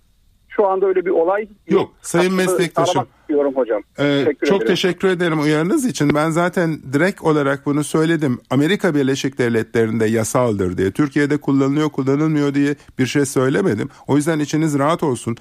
şu 0.60 0.66
anda 0.66 0.86
öyle 0.86 1.04
bir 1.06 1.10
olay 1.10 1.48
Yok, 1.68 1.90
sayın 2.02 2.34
meslektaşım. 2.34 3.06
istiyorum 3.20 3.52
hocam. 3.56 3.82
Ee, 3.98 4.02
Teşekkür 4.24 4.46
çok 4.46 4.56
ederim. 4.56 4.72
teşekkür 4.74 5.08
ederim 5.08 5.40
uyarınız 5.40 5.84
için. 5.84 6.14
Ben 6.14 6.30
zaten 6.30 6.78
direkt 6.92 7.22
olarak 7.22 7.66
bunu 7.66 7.84
söyledim. 7.84 8.40
Amerika 8.50 8.94
Birleşik 8.94 9.38
Devletleri'nde 9.38 10.06
yasaldır 10.06 10.78
diye. 10.78 10.90
Türkiye'de 10.90 11.36
kullanılıyor 11.36 11.90
kullanılmıyor 11.90 12.54
diye 12.54 12.74
bir 12.98 13.06
şey 13.06 13.24
söylemedim. 13.26 13.88
O 14.06 14.16
yüzden 14.16 14.38
içiniz 14.38 14.78
rahat 14.78 15.02
olsun. 15.02 15.36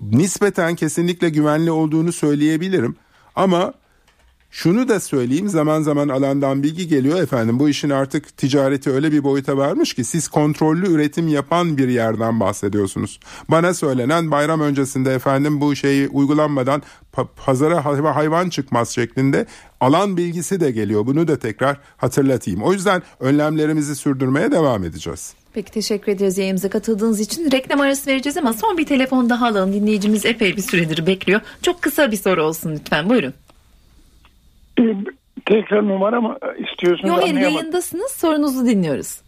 Nispeten 0.00 0.74
kesinlikle 0.74 1.28
güvenli 1.28 1.70
olduğunu 1.70 2.12
söyleyebilirim. 2.12 2.96
Ama 3.36 3.72
şunu 4.50 4.88
da 4.88 5.00
söyleyeyim 5.00 5.48
zaman 5.48 5.82
zaman 5.82 6.08
alandan 6.08 6.62
bilgi 6.62 6.88
geliyor 6.88 7.22
efendim 7.22 7.58
bu 7.58 7.68
işin 7.68 7.90
artık 7.90 8.36
ticareti 8.36 8.90
öyle 8.90 9.12
bir 9.12 9.24
boyuta 9.24 9.56
varmış 9.56 9.94
ki 9.94 10.04
siz 10.04 10.28
kontrollü 10.28 10.92
üretim 10.92 11.28
yapan 11.28 11.78
bir 11.78 11.88
yerden 11.88 12.40
bahsediyorsunuz. 12.40 13.20
Bana 13.48 13.74
söylenen 13.74 14.30
bayram 14.30 14.60
öncesinde 14.60 15.14
efendim 15.14 15.60
bu 15.60 15.76
şeyi 15.76 16.08
uygulanmadan 16.08 16.82
pa- 17.14 17.28
pazara 17.46 17.84
hay- 17.84 18.00
hayvan 18.00 18.48
çıkmaz 18.48 18.88
şeklinde 18.90 19.46
alan 19.80 20.16
bilgisi 20.16 20.60
de 20.60 20.70
geliyor. 20.70 21.06
Bunu 21.06 21.28
da 21.28 21.38
tekrar 21.38 21.80
hatırlatayım. 21.96 22.62
O 22.62 22.72
yüzden 22.72 23.02
önlemlerimizi 23.20 23.96
sürdürmeye 23.96 24.50
devam 24.52 24.84
edeceğiz. 24.84 25.34
Peki 25.54 25.72
teşekkür 25.72 26.12
ederiz 26.12 26.38
yayınımıza 26.38 26.70
katıldığınız 26.70 27.20
için. 27.20 27.50
Reklam 27.50 27.80
arası 27.80 28.10
vereceğiz 28.10 28.36
ama 28.36 28.52
son 28.52 28.78
bir 28.78 28.86
telefon 28.86 29.30
daha 29.30 29.46
alalım. 29.46 29.72
Dinleyicimiz 29.72 30.26
epey 30.26 30.56
bir 30.56 30.62
süredir 30.62 31.06
bekliyor. 31.06 31.40
Çok 31.62 31.82
kısa 31.82 32.10
bir 32.10 32.16
soru 32.16 32.42
olsun 32.42 32.72
lütfen. 32.76 33.08
Buyurun. 33.08 33.34
Tekrar 35.46 35.88
numara 35.88 36.20
mı 36.20 36.36
istiyorsunuz 36.58 37.10
Yok 37.10 37.22
hayır 37.22 37.34
yayındasınız. 37.34 38.10
Sorunuzu 38.10 38.66
dinliyoruz. 38.66 39.20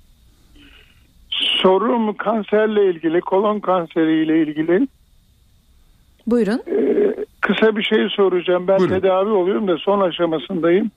Sorum 1.30 2.14
kanserle 2.14 2.90
ilgili, 2.90 3.20
kolon 3.20 3.60
kanseriyle 3.60 4.42
ilgili. 4.42 4.88
Buyurun. 6.26 6.62
Ee, 6.66 7.14
kısa 7.40 7.76
bir 7.76 7.82
şey 7.82 8.08
soracağım. 8.08 8.68
Ben 8.68 8.78
Buyurun. 8.78 9.00
tedavi 9.00 9.30
oluyorum 9.30 9.68
da 9.68 9.76
son 9.78 10.00
aşamasındayım. 10.00 10.90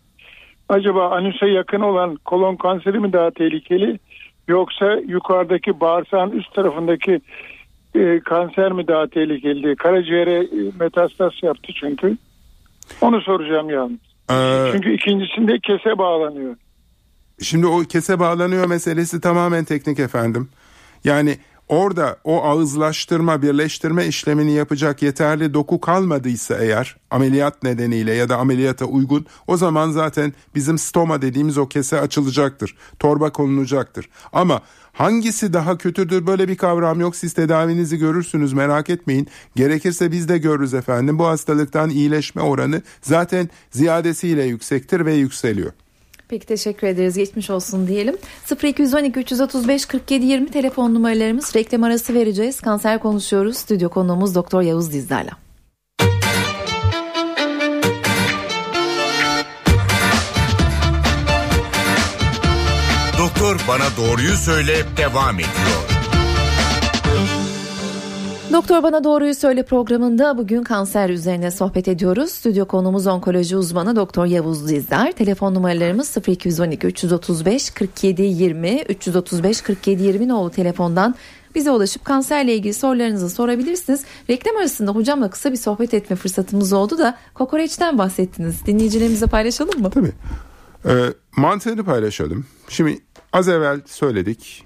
Acaba 0.70 1.10
anüse 1.10 1.48
yakın 1.48 1.82
olan 1.82 2.16
kolon 2.16 2.56
kanseri 2.56 3.00
mi 3.00 3.14
daha 3.14 3.32
tehlikeli? 3.32 4.00
Yoksa 4.48 4.94
yukarıdaki 5.08 5.80
bağırsağın 5.80 6.32
üst 6.32 6.54
tarafındaki 6.54 7.22
e, 7.96 8.20
kanser 8.20 8.72
mi 8.72 8.88
daha 8.88 9.08
tehlikeli? 9.08 9.76
Karaciğere 9.76 10.40
e, 10.40 10.72
metastas 10.80 11.44
yaptı 11.44 11.74
çünkü. 11.80 12.18
Onu 13.02 13.22
soracağım 13.22 13.70
yalnız. 13.70 14.11
Ee, 14.30 14.70
Çünkü 14.72 14.94
ikincisinde 14.94 15.60
kese 15.60 15.98
bağlanıyor. 15.98 16.56
Şimdi 17.42 17.68
o 17.68 17.80
kese 17.80 18.20
bağlanıyor 18.20 18.68
meselesi 18.68 19.22
tamamen 19.22 19.66
teknik 19.66 20.00
efendim. 20.00 20.50
Yani 21.04 21.38
orada 21.72 22.18
o 22.24 22.44
ağızlaştırma, 22.44 23.42
birleştirme 23.42 24.06
işlemini 24.06 24.52
yapacak 24.52 25.02
yeterli 25.02 25.54
doku 25.54 25.82
kalmadıysa 25.82 26.58
eğer 26.58 26.98
ameliyat 27.12 27.64
nedeniyle 27.64 28.14
ya 28.14 28.30
da 28.30 28.38
ameliyata 28.38 28.86
uygun 28.86 29.26
o 29.48 29.58
zaman 29.58 29.92
zaten 29.92 30.34
bizim 30.56 30.78
stoma 30.78 31.22
dediğimiz 31.22 31.58
o 31.58 31.68
kese 31.68 32.02
açılacaktır. 32.02 32.76
Torba 33.00 33.32
konulacaktır. 33.32 34.10
Ama 34.34 34.62
hangisi 34.94 35.54
daha 35.54 35.78
kötüdür 35.78 36.28
böyle 36.28 36.48
bir 36.48 36.58
kavram 36.58 37.00
yok. 37.00 37.16
Siz 37.16 37.34
tedavinizi 37.34 37.98
görürsünüz 37.98 38.54
merak 38.54 38.90
etmeyin. 38.90 39.28
Gerekirse 39.56 40.12
biz 40.12 40.30
de 40.30 40.38
görürüz 40.38 40.74
efendim. 40.74 41.20
Bu 41.20 41.28
hastalıktan 41.28 41.90
iyileşme 41.90 42.42
oranı 42.42 42.82
zaten 43.02 43.50
ziyadesiyle 43.72 44.44
yüksektir 44.44 45.06
ve 45.06 45.14
yükseliyor. 45.14 45.72
Peki 46.32 46.46
teşekkür 46.46 46.88
ederiz. 46.88 47.18
Geçmiş 47.18 47.50
olsun 47.50 47.88
diyelim. 47.88 48.18
0212 48.64 49.20
335 49.20 49.86
47 49.86 50.26
20 50.26 50.52
telefon 50.52 50.94
numaralarımız. 50.94 51.56
Reklam 51.56 51.84
arası 51.84 52.14
vereceğiz. 52.14 52.62
Kanser 52.62 53.00
konuşuyoruz. 53.00 53.58
Stüdyo 53.58 53.90
konuğumuz 53.90 54.36
Doktor 54.36 54.62
Yavuz 54.62 54.94
Dizdar'la. 54.94 55.32
Doktor 63.20 63.62
bana 63.68 63.98
doğruyu 63.98 64.36
söyle 64.36 64.84
devam 64.98 65.36
ediyor. 65.36 65.91
Doktor 68.54 68.84
Bana 68.84 69.04
Doğruyu 69.04 69.36
Söyle 69.36 69.64
programında 69.64 70.38
bugün 70.38 70.64
kanser 70.64 71.10
üzerine 71.10 71.52
sohbet 71.52 71.88
ediyoruz. 71.88 72.32
Stüdyo 72.32 72.66
konuğumuz 72.66 73.08
onkoloji 73.08 73.58
uzmanı 73.58 73.96
Doktor 73.96 74.26
Yavuz 74.26 74.70
Dizdar. 74.70 75.12
Telefon 75.12 75.56
numaralarımız 75.56 76.18
0212 76.28 76.88
335 76.88 77.70
47 77.70 78.22
20 78.22 78.82
335 78.90 79.62
47 79.62 80.04
20 80.04 80.28
nolu 80.28 80.50
telefondan 80.50 81.16
bize 81.56 81.72
ulaşıp 81.72 82.06
kanserle 82.06 82.56
ilgili 82.56 82.74
sorularınızı 82.74 83.30
sorabilirsiniz. 83.30 84.04
Reklam 84.30 84.56
arasında 84.56 84.92
hocamla 84.92 85.30
kısa 85.30 85.52
bir 85.52 85.58
sohbet 85.58 85.94
etme 85.94 86.16
fırsatımız 86.16 86.74
oldu 86.74 86.98
da 86.98 87.18
kokoreçten 87.34 87.98
bahsettiniz. 87.98 88.66
Dinleyicilerimize 88.66 89.26
paylaşalım 89.28 89.82
mı? 89.82 89.90
Tabii. 89.90 90.12
Ee, 90.86 91.14
mantığını 91.38 91.84
paylaşalım. 91.86 92.46
Şimdi 92.70 93.00
az 93.34 93.48
evvel 93.48 93.82
söyledik. 93.86 94.66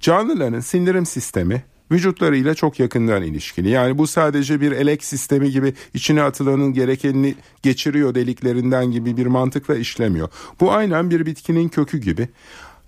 Canlıların 0.00 0.60
sindirim 0.60 1.06
sistemi 1.06 1.64
vücutlarıyla 1.92 2.54
çok 2.54 2.80
yakından 2.80 3.22
ilişkili. 3.22 3.68
Yani 3.68 3.98
bu 3.98 4.06
sadece 4.06 4.60
bir 4.60 4.72
elek 4.72 5.04
sistemi 5.04 5.50
gibi 5.50 5.74
içine 5.94 6.22
atılanın 6.22 6.72
gerekenini 6.72 7.34
geçiriyor 7.62 8.14
deliklerinden 8.14 8.90
gibi 8.90 9.16
bir 9.16 9.26
mantıkla 9.26 9.76
işlemiyor. 9.76 10.28
Bu 10.60 10.72
aynen 10.72 11.10
bir 11.10 11.26
bitkinin 11.26 11.68
kökü 11.68 11.98
gibi. 11.98 12.28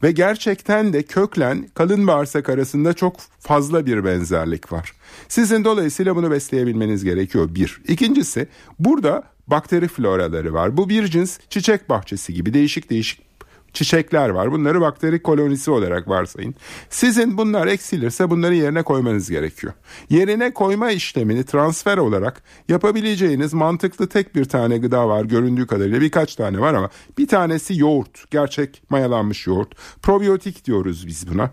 Ve 0.03 0.13
gerçekten 0.13 0.93
de 0.93 1.03
köklen 1.03 1.69
kalın 1.75 2.07
bağırsak 2.07 2.49
arasında 2.49 2.93
çok 2.93 3.17
fazla 3.41 3.87
bir 3.87 4.05
benzerlik 4.05 4.73
var. 4.73 4.93
Sizin 5.29 5.65
dolayısıyla 5.65 6.17
bunu 6.17 6.31
besleyebilmeniz 6.31 7.05
gerekiyor 7.05 7.55
bir. 7.55 7.81
İkincisi 7.89 8.49
burada 8.79 9.23
bakteri 9.47 9.89
floraları 9.89 10.53
var. 10.53 10.77
Bu 10.77 10.89
bir 10.89 11.07
cins 11.07 11.39
çiçek 11.51 11.89
bahçesi 11.89 12.35
gibi 12.35 12.55
değişik 12.55 12.91
değişik 12.91 13.30
çiçekler 13.73 14.29
var. 14.29 14.53
Bunları 14.53 14.81
bakteri 14.81 15.23
kolonisi 15.23 15.71
olarak 15.71 16.09
varsayın. 16.09 16.55
Sizin 16.91 17.39
bunlar 17.39 17.67
eksilirse 17.67 18.31
bunları 18.31 18.55
yerine 18.55 18.83
koymanız 18.83 19.31
gerekiyor. 19.31 19.73
Yerine 20.11 20.55
koyma 20.55 20.91
işlemini 20.91 21.45
transfer 21.45 21.99
olarak 21.99 22.43
yapabileceğiniz 22.69 23.55
mantıklı 23.55 24.09
tek 24.09 24.35
bir 24.35 24.45
tane 24.45 24.79
gıda 24.79 25.09
var 25.09 25.25
göründüğü 25.25 25.67
kadarıyla 25.67 26.01
birkaç 26.01 26.37
tane 26.37 26.61
var 26.61 26.75
ama 26.75 26.91
bir 27.19 27.29
tanesi 27.29 27.79
yoğurt. 27.79 28.31
Gerçek 28.31 28.83
mayalanmış 28.91 29.47
yoğurt. 29.47 29.75
Probiyotik 30.03 30.65
diyoruz 30.65 31.07
biz 31.07 31.33
buna. 31.33 31.51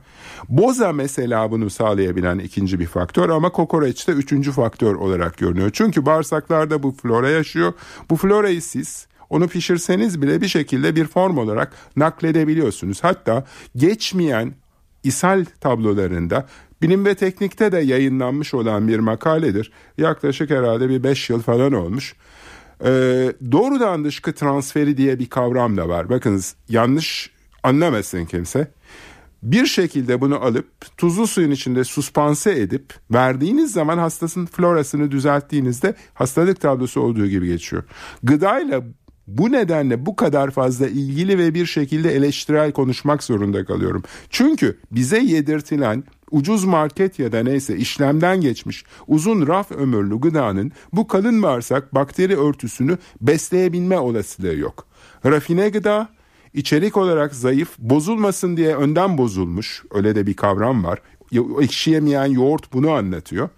Boza 0.50 0.94
mesela 0.94 1.52
bunu 1.52 1.70
sağlayabilen 1.70 2.40
ikinci 2.40 2.80
bir 2.80 2.88
faktör 2.88 3.30
ama 3.30 3.52
kokoreçte 3.52 4.12
üçüncü 4.12 4.52
faktör 4.52 4.96
olarak 4.96 5.38
görünüyor. 5.38 5.70
Çünkü 5.74 6.06
bağırsaklarda 6.06 6.84
bu 6.84 6.92
flora 6.92 7.30
yaşıyor. 7.30 7.74
Bu 8.10 8.16
florayı 8.16 8.62
siz 8.62 9.08
onu 9.30 9.48
pişirseniz 9.48 10.22
bile 10.22 10.42
bir 10.42 10.48
şekilde 10.48 10.96
bir 10.96 11.08
form 11.08 11.38
olarak 11.38 11.74
nakledebiliyorsunuz. 11.96 13.04
Hatta 13.04 13.46
geçmeyen 13.76 14.54
ishal 15.04 15.46
tablolarında 15.62 16.48
bilim 16.82 17.06
ve 17.06 17.16
teknikte 17.16 17.72
de 17.72 17.78
yayınlanmış 17.78 18.54
olan 18.54 18.88
bir 18.88 19.00
makaledir. 19.00 19.72
Yaklaşık 19.98 20.50
herhalde 20.50 20.90
bir 20.90 21.04
5 21.04 21.30
yıl 21.30 21.42
falan 21.42 21.74
olmuş. 21.74 22.16
Ee, 22.86 23.34
doğrudan 23.52 24.06
dışkı 24.06 24.34
transferi 24.34 24.98
diye 24.98 25.20
bir 25.20 25.30
kavram 25.30 25.78
da 25.78 25.90
var. 25.90 26.10
Bakınız 26.10 26.56
yanlış 26.70 27.32
anlamasın 27.64 28.26
kimse. 28.26 28.72
Bir 29.44 29.66
şekilde 29.66 30.22
bunu 30.22 30.44
alıp 30.44 30.98
tuzlu 30.98 31.28
suyun 31.28 31.52
içinde 31.52 31.84
suspanse 31.84 32.52
edip 32.52 32.94
verdiğiniz 33.12 33.72
zaman 33.72 33.98
hastasının 33.98 34.46
florasını 34.46 35.12
düzelttiğinizde 35.12 35.96
hastalık 36.14 36.62
tablosu 36.62 37.02
olduğu 37.02 37.28
gibi 37.28 37.48
geçiyor. 37.48 37.84
Gıdayla 38.24 38.84
bu 39.28 39.52
nedenle 39.52 40.06
bu 40.06 40.16
kadar 40.16 40.52
fazla 40.52 40.88
ilgili 40.88 41.38
ve 41.38 41.54
bir 41.54 41.66
şekilde 41.66 42.16
eleştirel 42.16 42.72
konuşmak 42.72 43.24
zorunda 43.24 43.66
kalıyorum. 43.66 44.04
Çünkü 44.30 44.78
bize 44.92 45.20
yedirtilen 45.20 46.04
ucuz 46.32 46.66
market 46.66 47.20
ya 47.20 47.32
da 47.32 47.44
neyse 47.44 47.78
işlemden 47.78 48.42
geçmiş 48.42 48.84
uzun 49.08 49.48
raf 49.48 49.72
ömürlü 49.72 50.20
gıdanın 50.20 50.72
bu 50.94 51.08
kalın 51.08 51.44
bağırsak 51.44 51.96
bakteri 51.96 52.38
örtüsünü 52.38 52.98
besleyebilme 53.22 54.00
olasılığı 54.00 54.56
yok. 54.56 54.88
Rafine 55.26 55.70
gıda 55.70 56.10
içerik 56.54 56.98
olarak 56.98 57.36
zayıf 57.36 57.78
bozulmasın 57.80 58.58
diye 58.58 58.76
önden 58.76 59.18
bozulmuş 59.18 59.84
öyle 59.92 60.16
de 60.16 60.28
bir 60.28 60.34
kavram 60.34 60.84
var 60.84 61.00
ekşiyemeyen 61.62 62.26
yoğurt 62.26 62.74
bunu 62.74 62.92
anlatıyor. 62.92 63.50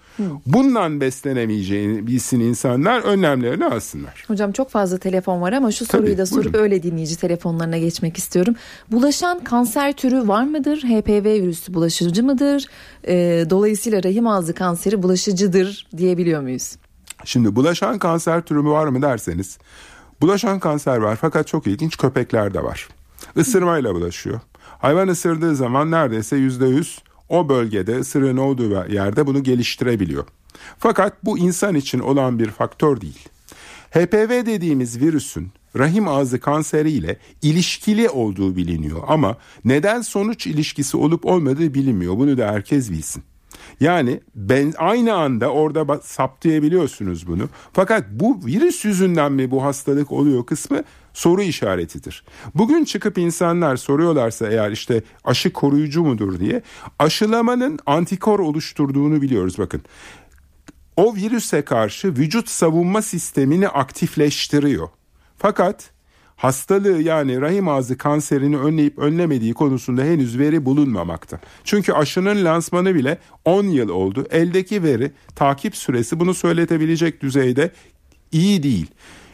Bundan 0.46 1.02
beslenemeyeceğini 1.02 2.08
bilsin 2.08 2.40
insanlar 2.40 3.02
önlemlerini 3.02 3.66
alsınlar. 3.66 4.24
Hocam 4.28 4.52
çok 4.52 4.70
fazla 4.70 4.98
telefon 4.98 5.42
var 5.42 5.54
ama 5.54 5.72
şu 5.72 5.86
soruyu 5.86 6.08
Tabii, 6.08 6.18
da 6.18 6.26
sorup 6.26 6.44
buyurun. 6.46 6.60
öyle 6.60 6.84
dinleyici 6.84 7.18
telefonlarına 7.18 7.78
geçmek 7.78 8.18
istiyorum. 8.18 8.56
Bulaşan 8.92 9.44
kanser 9.44 9.94
türü 9.94 10.28
var 10.28 10.44
mıdır? 10.44 10.78
HPV 10.78 11.26
virüsü 11.26 11.74
bulaşıcı 11.74 12.24
mıdır? 12.24 12.66
Ee, 13.08 13.46
dolayısıyla 13.50 14.04
rahim 14.04 14.28
ağzı 14.28 14.54
kanseri 14.54 15.04
bulaşıcıdır 15.04 15.88
diyebiliyor 15.98 16.42
muyuz? 16.42 16.76
Şimdi 17.26 17.56
bulaşan 17.56 18.00
kanser 18.00 18.42
türü 18.42 18.64
var 18.64 18.88
mı 18.88 19.02
derseniz 19.02 19.58
bulaşan 20.22 20.60
kanser 20.60 20.98
var 20.98 21.18
fakat 21.22 21.48
çok 21.48 21.68
ilginç 21.68 21.98
köpekler 21.98 22.54
de 22.54 22.64
var. 22.64 22.88
Isırmayla 23.36 23.96
bulaşıyor. 23.96 24.40
Hayvan 24.80 25.08
ısırdığı 25.08 25.56
zaman 25.56 25.92
neredeyse 25.92 26.36
yüzde 26.36 26.66
yüz 26.68 27.00
o 27.30 27.50
bölgede 27.50 28.00
ısırığın 28.00 28.38
olduğu 28.38 28.94
yerde 28.94 29.28
bunu 29.28 29.44
geliştirebiliyor. 29.44 30.26
Fakat 30.78 31.26
bu 31.26 31.38
insan 31.38 31.76
için 31.76 32.00
olan 32.00 32.40
bir 32.40 32.50
faktör 32.50 33.02
değil. 33.02 33.30
HPV 33.92 34.46
dediğimiz 34.46 35.02
virüsün 35.02 35.52
rahim 35.78 36.08
ağzı 36.08 36.40
kanseri 36.40 36.92
ile 36.92 37.18
ilişkili 37.42 38.10
olduğu 38.10 38.56
biliniyor 38.56 39.02
ama 39.08 39.38
neden 39.66 40.02
sonuç 40.02 40.48
ilişkisi 40.48 40.98
olup 40.98 41.26
olmadığı 41.26 41.74
bilinmiyor. 41.74 42.18
Bunu 42.18 42.38
da 42.38 42.48
herkes 42.48 42.92
bilsin. 42.92 43.24
Yani 43.80 44.20
ben 44.36 44.74
aynı 44.78 45.14
anda 45.14 45.52
orada 45.52 46.00
saptayabiliyorsunuz 46.04 47.28
bunu. 47.28 47.50
Fakat 47.74 48.06
bu 48.12 48.40
virüs 48.46 48.86
yüzünden 48.86 49.32
mi 49.32 49.52
bu 49.52 49.64
hastalık 49.64 50.12
oluyor 50.12 50.46
kısmı 50.46 50.84
soru 51.20 51.42
işaretidir. 51.42 52.24
Bugün 52.56 52.84
çıkıp 52.84 53.18
insanlar 53.18 53.76
soruyorlarsa 53.76 54.48
eğer 54.48 54.72
işte 54.72 55.04
aşı 55.24 55.54
koruyucu 55.54 56.04
mudur 56.04 56.40
diye 56.40 56.62
aşılamanın 57.00 57.80
antikor 57.86 58.40
oluşturduğunu 58.40 59.22
biliyoruz 59.22 59.58
bakın. 59.58 59.82
O 60.96 61.16
virüse 61.16 61.62
karşı 61.62 62.08
vücut 62.08 62.50
savunma 62.50 63.02
sistemini 63.02 63.68
aktifleştiriyor. 63.68 64.90
Fakat 65.38 65.92
hastalığı 66.36 67.02
yani 67.02 67.42
rahim 67.42 67.68
ağzı 67.68 67.98
kanserini 67.98 68.58
önleyip 68.58 69.00
önlemediği 69.00 69.54
konusunda 69.54 70.02
henüz 70.02 70.40
veri 70.40 70.66
bulunmamakta. 70.66 71.40
Çünkü 71.64 71.94
aşının 71.94 72.46
lansmanı 72.46 72.96
bile 72.96 73.18
10 73.46 73.64
yıl 73.64 73.90
oldu. 73.90 74.26
Eldeki 74.32 74.84
veri 74.84 75.12
takip 75.36 75.76
süresi 75.76 76.20
bunu 76.20 76.34
söyletebilecek 76.34 77.22
düzeyde 77.22 77.72
iyi 78.32 78.64
değil. 78.64 78.88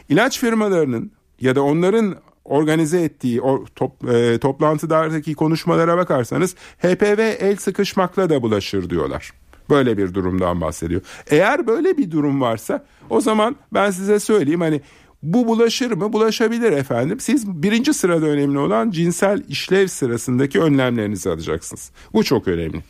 İlaç 0.08 0.38
firmalarının 0.38 1.15
ya 1.40 1.56
da 1.56 1.62
onların 1.62 2.16
organize 2.44 3.02
ettiği 3.02 3.42
o 3.42 3.64
top, 3.74 4.08
e, 4.08 4.38
toplantıdaki 4.38 5.34
konuşmalara 5.34 5.96
bakarsanız 5.96 6.54
HPV 6.78 7.18
el 7.40 7.56
sıkışmakla 7.56 8.30
da 8.30 8.42
bulaşır 8.42 8.90
diyorlar. 8.90 9.32
Böyle 9.70 9.98
bir 9.98 10.14
durumdan 10.14 10.60
bahsediyor. 10.60 11.00
Eğer 11.30 11.66
böyle 11.66 11.96
bir 11.96 12.10
durum 12.10 12.40
varsa 12.40 12.84
o 13.10 13.20
zaman 13.20 13.56
ben 13.72 13.90
size 13.90 14.20
söyleyeyim 14.20 14.60
hani 14.60 14.80
bu 15.22 15.46
bulaşır 15.46 15.90
mı? 15.90 16.12
Bulaşabilir 16.12 16.72
efendim. 16.72 17.20
Siz 17.20 17.62
birinci 17.62 17.94
sırada 17.94 18.26
önemli 18.26 18.58
olan 18.58 18.90
cinsel 18.90 19.42
işlev 19.48 19.86
sırasındaki 19.86 20.60
önlemlerinizi 20.60 21.30
alacaksınız. 21.30 21.90
Bu 22.12 22.24
çok 22.24 22.48
önemli. 22.48 22.80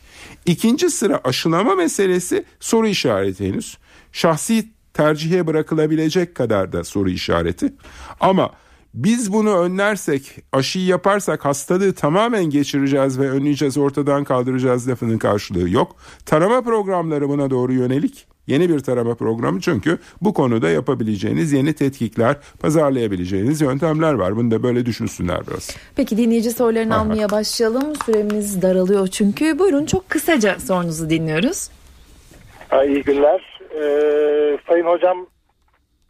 İkinci 0.45 0.89
sıra 0.89 1.21
aşılama 1.23 1.75
meselesi 1.75 2.43
soru 2.59 2.87
işareti 2.87 3.47
henüz. 3.47 3.77
Şahsi 4.11 4.69
tercihe 4.97 5.47
bırakılabilecek 5.47 6.35
kadar 6.35 6.71
da 6.71 6.83
soru 6.83 7.09
işareti. 7.09 7.73
Ama 8.19 8.49
biz 8.93 9.33
bunu 9.33 9.57
önlersek, 9.57 10.35
aşıyı 10.51 10.85
yaparsak 10.85 11.45
hastalığı 11.45 11.93
tamamen 11.93 12.45
geçireceğiz 12.45 13.19
ve 13.19 13.29
önleyeceğiz, 13.29 13.77
ortadan 13.77 14.23
kaldıracağız 14.23 14.89
lafının 14.89 15.17
karşılığı 15.17 15.69
yok. 15.69 15.95
Tarama 16.25 16.61
programları 16.61 17.29
buna 17.29 17.49
doğru 17.49 17.73
yönelik. 17.73 18.27
Yeni 18.47 18.69
bir 18.69 18.79
tarama 18.79 19.15
programı 19.15 19.61
çünkü 19.61 19.97
bu 20.21 20.33
konuda 20.33 20.69
yapabileceğiniz 20.69 21.53
yeni 21.53 21.73
tetkikler, 21.73 22.35
pazarlayabileceğiniz 22.59 23.61
yöntemler 23.61 24.13
var. 24.13 24.35
Bunu 24.35 24.51
da 24.51 24.63
böyle 24.63 24.85
düşünsünler 24.85 25.47
biraz. 25.47 25.75
Peki 25.95 26.17
dinleyici 26.17 26.51
sorularını 26.51 26.95
Aha. 26.95 27.01
almaya 27.01 27.29
başlayalım. 27.29 27.95
Süremiz 28.05 28.61
daralıyor 28.61 29.07
çünkü. 29.07 29.59
Buyurun 29.59 29.85
çok 29.85 30.09
kısaca 30.09 30.59
sorunuzu 30.59 31.09
dinliyoruz. 31.09 31.69
İyi 32.87 33.03
günler. 33.03 33.56
Ee, 33.77 34.57
Sayın 34.67 34.85
Hocam 34.85 35.27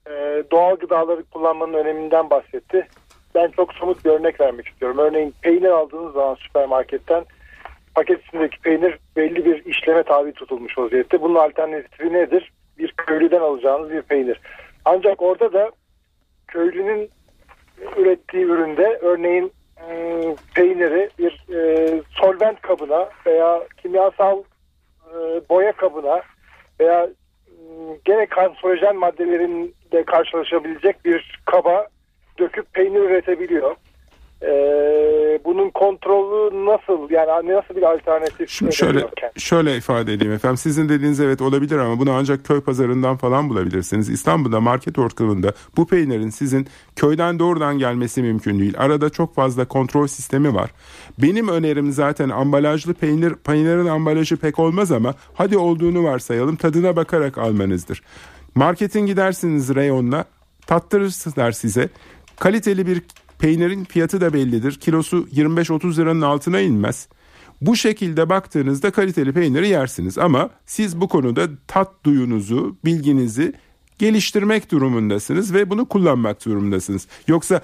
e, 0.09 0.43
doğal 0.51 0.75
gıdaları 0.75 1.23
kullanmanın 1.23 1.73
öneminden 1.73 2.29
bahsetti. 2.29 2.87
Ben 3.35 3.47
çok 3.47 3.73
somut 3.73 4.05
bir 4.05 4.09
örnek 4.09 4.39
vermek 4.39 4.67
istiyorum. 4.67 4.97
Örneğin 4.97 5.33
peynir 5.41 5.69
aldığınız 5.69 6.13
zaman 6.13 6.35
süpermarketten 6.35 7.25
paket 7.95 8.25
içindeki 8.25 8.59
peynir 8.59 8.97
belli 9.15 9.45
bir 9.45 9.65
işleme 9.65 10.03
tabi 10.03 10.33
tutulmuş 10.33 10.77
vaziyette. 10.77 11.21
Bunun 11.21 11.35
alternatifi 11.35 12.13
nedir? 12.13 12.51
Bir 12.77 12.91
köylüden 12.91 13.41
alacağınız 13.41 13.89
bir 13.89 14.01
peynir. 14.01 14.41
Ancak 14.85 15.21
orada 15.21 15.53
da 15.53 15.71
köylünün 16.47 17.09
ürettiği 17.97 18.43
üründe 18.43 18.99
örneğin 19.01 19.51
e, 19.89 20.21
peyniri 20.55 21.09
bir 21.19 21.45
e, 21.55 22.01
solvent 22.21 22.61
kabına 22.61 23.09
veya 23.25 23.63
kimyasal 23.81 24.43
e, 25.13 25.15
boya 25.49 25.71
kabına 25.71 26.21
veya 26.79 27.09
gene 28.05 28.25
kanserojen 28.25 28.95
maddelerin 28.95 29.75
de 29.91 30.03
karşılaşabilecek 30.03 31.05
bir 31.05 31.39
kaba 31.45 31.87
döküp 32.39 32.73
peynir 32.73 32.99
üretebiliyor. 32.99 33.75
Ee, 34.43 35.39
bunun 35.45 35.69
kontrolü 35.69 36.65
nasıl 36.65 37.09
yani 37.09 37.49
nasıl 37.49 37.75
bir 37.75 37.81
alternatif 37.81 38.49
Şimdi 38.49 38.75
şöyle 38.75 39.07
şöyle 39.37 39.77
ifade 39.77 40.13
edeyim 40.13 40.33
efendim. 40.33 40.57
Sizin 40.57 40.89
dediğiniz 40.89 41.19
evet 41.19 41.41
olabilir 41.41 41.77
ama 41.77 41.99
bunu 41.99 42.11
ancak 42.11 42.45
köy 42.45 42.61
pazarından 42.61 43.17
falan 43.17 43.49
bulabilirsiniz. 43.49 44.09
İstanbul'da 44.09 44.61
market 44.61 44.99
ortamında 44.99 45.53
bu 45.77 45.87
peynirin 45.87 46.29
sizin 46.29 46.67
köyden 46.95 47.39
doğrudan 47.39 47.79
gelmesi 47.79 48.21
mümkün 48.21 48.59
değil. 48.59 48.73
Arada 48.77 49.09
çok 49.09 49.35
fazla 49.35 49.65
kontrol 49.65 50.07
sistemi 50.07 50.55
var. 50.55 50.71
Benim 51.17 51.47
önerim 51.47 51.91
zaten 51.91 52.29
ambalajlı 52.29 52.93
peynir 52.93 53.33
peynirin 53.33 53.87
ambalajı 53.87 54.37
pek 54.37 54.59
olmaz 54.59 54.91
ama 54.91 55.13
hadi 55.33 55.57
olduğunu 55.57 56.03
varsayalım 56.03 56.55
tadına 56.55 56.95
bakarak 56.95 57.37
almanızdır. 57.37 58.01
Marketin 58.55 59.05
gidersiniz 59.05 59.75
reyonuna 59.75 60.25
tattırırsınlar 60.67 61.51
size. 61.51 61.89
Kaliteli 62.39 62.87
bir 62.87 63.01
Peynirin 63.39 63.83
fiyatı 63.83 64.21
da 64.21 64.33
bellidir. 64.33 64.73
Kilosu 64.73 65.27
25-30 65.35 65.97
liranın 65.97 66.21
altına 66.21 66.59
inmez. 66.59 67.07
Bu 67.61 67.75
şekilde 67.75 68.29
baktığınızda 68.29 68.91
kaliteli 68.91 69.33
peyniri 69.33 69.67
yersiniz 69.67 70.17
ama 70.17 70.49
siz 70.65 71.01
bu 71.01 71.07
konuda 71.07 71.47
tat 71.67 71.91
duyunuzu, 72.03 72.75
bilginizi 72.85 73.53
geliştirmek 73.99 74.71
durumundasınız 74.71 75.53
ve 75.53 75.69
bunu 75.69 75.85
kullanmak 75.85 76.45
durumundasınız. 76.45 77.07
Yoksa 77.27 77.61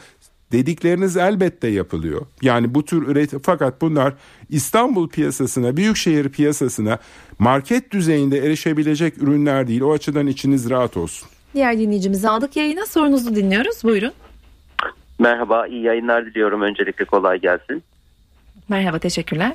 dedikleriniz 0.52 1.18
elbette 1.18 1.68
yapılıyor. 1.68 2.22
Yani 2.42 2.76
bu 2.76 2.86
tür 2.86 3.08
üretim 3.08 3.40
fakat 3.44 3.82
bunlar 3.82 4.14
İstanbul 4.50 5.10
piyasasına, 5.10 5.78
büyükşehir 5.78 6.30
piyasasına 6.30 7.00
market 7.40 7.92
düzeyinde 7.92 8.38
erişebilecek 8.38 9.18
ürünler 9.18 9.68
değil. 9.68 9.82
O 9.82 9.92
açıdan 9.92 10.28
içiniz 10.28 10.70
rahat 10.70 10.98
olsun. 10.98 11.30
Diğer 11.54 11.80
dinleyicimizi 11.80 12.30
aldık 12.30 12.56
yayına 12.56 12.86
sorunuzu 12.86 13.36
dinliyoruz. 13.36 13.84
Buyurun. 13.84 14.12
Merhaba, 15.24 15.68
iyi 15.68 15.82
yayınlar 15.82 16.26
diliyorum. 16.26 16.62
Öncelikle 16.62 17.06
kolay 17.06 17.40
gelsin. 17.40 17.84
Merhaba, 18.70 19.00
teşekkürler. 19.00 19.52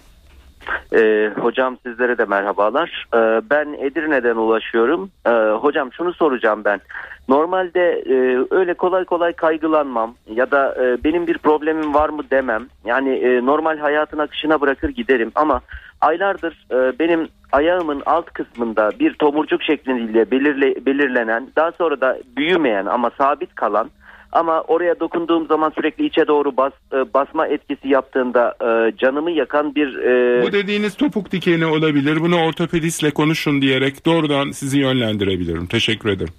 Ee, 0.94 1.30
hocam 1.40 1.78
sizlere 1.86 2.18
de 2.18 2.24
merhabalar. 2.24 3.06
Ee, 3.14 3.18
ben 3.50 3.76
Edirne'den 3.80 4.36
ulaşıyorum. 4.36 5.10
Ee, 5.26 5.30
hocam 5.60 5.92
şunu 5.92 6.12
soracağım 6.12 6.62
ben. 6.64 6.80
Normalde 7.28 8.02
e, 8.06 8.46
öyle 8.50 8.74
kolay 8.74 9.04
kolay 9.04 9.32
kaygılanmam 9.32 10.14
ya 10.30 10.50
da 10.50 10.74
e, 10.84 11.04
benim 11.04 11.26
bir 11.26 11.38
problemim 11.38 11.94
var 11.94 12.08
mı 12.08 12.22
demem. 12.30 12.66
Yani 12.84 13.10
e, 13.10 13.46
normal 13.46 13.78
hayatın 13.78 14.18
akışına 14.18 14.60
bırakır 14.60 14.88
giderim 14.88 15.32
ama 15.34 15.60
aylardır 16.00 16.66
e, 16.70 16.98
benim 16.98 17.28
ayağımın 17.52 18.02
alt 18.06 18.30
kısmında 18.30 18.90
bir 19.00 19.14
tomurcuk 19.14 19.62
şeklinde 19.62 20.30
belirle, 20.30 20.86
belirlenen 20.86 21.48
daha 21.56 21.72
sonra 21.72 22.00
da 22.00 22.18
büyümeyen 22.36 22.86
ama 22.86 23.10
sabit 23.18 23.54
kalan 23.54 23.90
ama 24.32 24.60
oraya 24.60 25.00
dokunduğum 25.00 25.46
zaman 25.46 25.70
sürekli 25.70 26.06
içe 26.06 26.26
doğru 26.26 26.56
bas, 26.56 26.72
e, 26.92 27.14
basma 27.14 27.46
etkisi 27.46 27.88
yaptığında 27.88 28.54
e, 28.60 28.96
canımı 28.96 29.30
yakan 29.30 29.74
bir... 29.74 29.94
E... 29.98 30.42
Bu 30.42 30.52
dediğiniz 30.52 30.94
topuk 30.94 31.32
dikeni 31.32 31.66
olabilir. 31.66 32.20
Bunu 32.20 32.36
ortopedistle 32.44 33.10
konuşun 33.10 33.62
diyerek 33.62 34.06
doğrudan 34.06 34.50
sizi 34.50 34.78
yönlendirebilirim. 34.78 35.66
Teşekkür 35.66 36.08
ederim. 36.08 36.34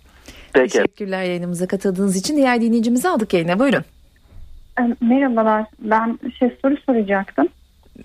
Peki. 0.53 0.73
Teşekkürler 0.73 1.23
yayınımıza 1.23 1.67
katıldığınız 1.67 2.15
için. 2.15 2.37
Diğer 2.37 2.61
dinleyicimizi 2.61 3.09
aldık 3.09 3.33
yayına. 3.33 3.59
Buyurun. 3.59 3.83
Merhabalar. 5.01 5.65
Ben 5.79 6.19
şey 6.39 6.57
soru 6.61 6.75
soracaktım. 6.85 7.47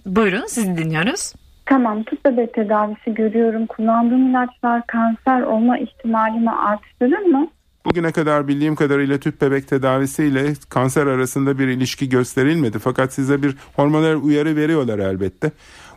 Buyurun 0.06 0.46
sizi 0.46 0.76
dinliyoruz. 0.76 1.32
Tamam 1.66 2.02
tıp 2.02 2.24
bebek 2.24 2.54
tedavisi 2.54 3.14
görüyorum. 3.14 3.66
Kullandığım 3.66 4.30
ilaçlar 4.30 4.86
kanser 4.86 5.42
olma 5.42 5.78
ihtimalimi 5.78 6.50
arttırır 6.50 7.26
mı? 7.26 7.48
Bugüne 7.86 8.12
kadar 8.12 8.48
bildiğim 8.48 8.74
kadarıyla 8.74 9.18
tüp 9.18 9.40
bebek 9.40 9.68
tedavisiyle 9.68 10.54
kanser 10.68 11.06
arasında 11.06 11.58
bir 11.58 11.68
ilişki 11.68 12.08
gösterilmedi. 12.08 12.78
Fakat 12.78 13.12
size 13.12 13.42
bir 13.42 13.56
hormonal 13.76 14.22
uyarı 14.22 14.56
veriyorlar 14.56 14.98
elbette. 14.98 15.52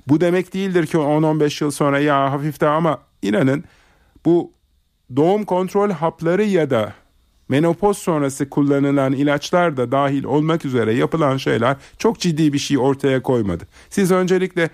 Bu 0.07 0.21
demek 0.21 0.53
değildir 0.53 0.85
ki 0.85 0.97
10-15 0.97 1.63
yıl 1.63 1.71
sonra 1.71 1.99
ya 1.99 2.31
hafifte 2.31 2.67
ama 2.67 2.99
inanın 3.21 3.63
bu 4.25 4.51
doğum 5.15 5.45
kontrol 5.45 5.91
hapları 5.91 6.43
ya 6.43 6.69
da 6.69 6.93
menopoz 7.49 7.97
sonrası 7.97 8.49
kullanılan 8.49 9.13
ilaçlar 9.13 9.77
da 9.77 9.91
dahil 9.91 10.23
olmak 10.23 10.65
üzere 10.65 10.93
yapılan 10.93 11.37
şeyler 11.37 11.77
çok 11.97 12.19
ciddi 12.19 12.53
bir 12.53 12.59
şey 12.59 12.77
ortaya 12.77 13.21
koymadı. 13.21 13.63
Siz 13.89 14.11
öncelikle 14.11 14.69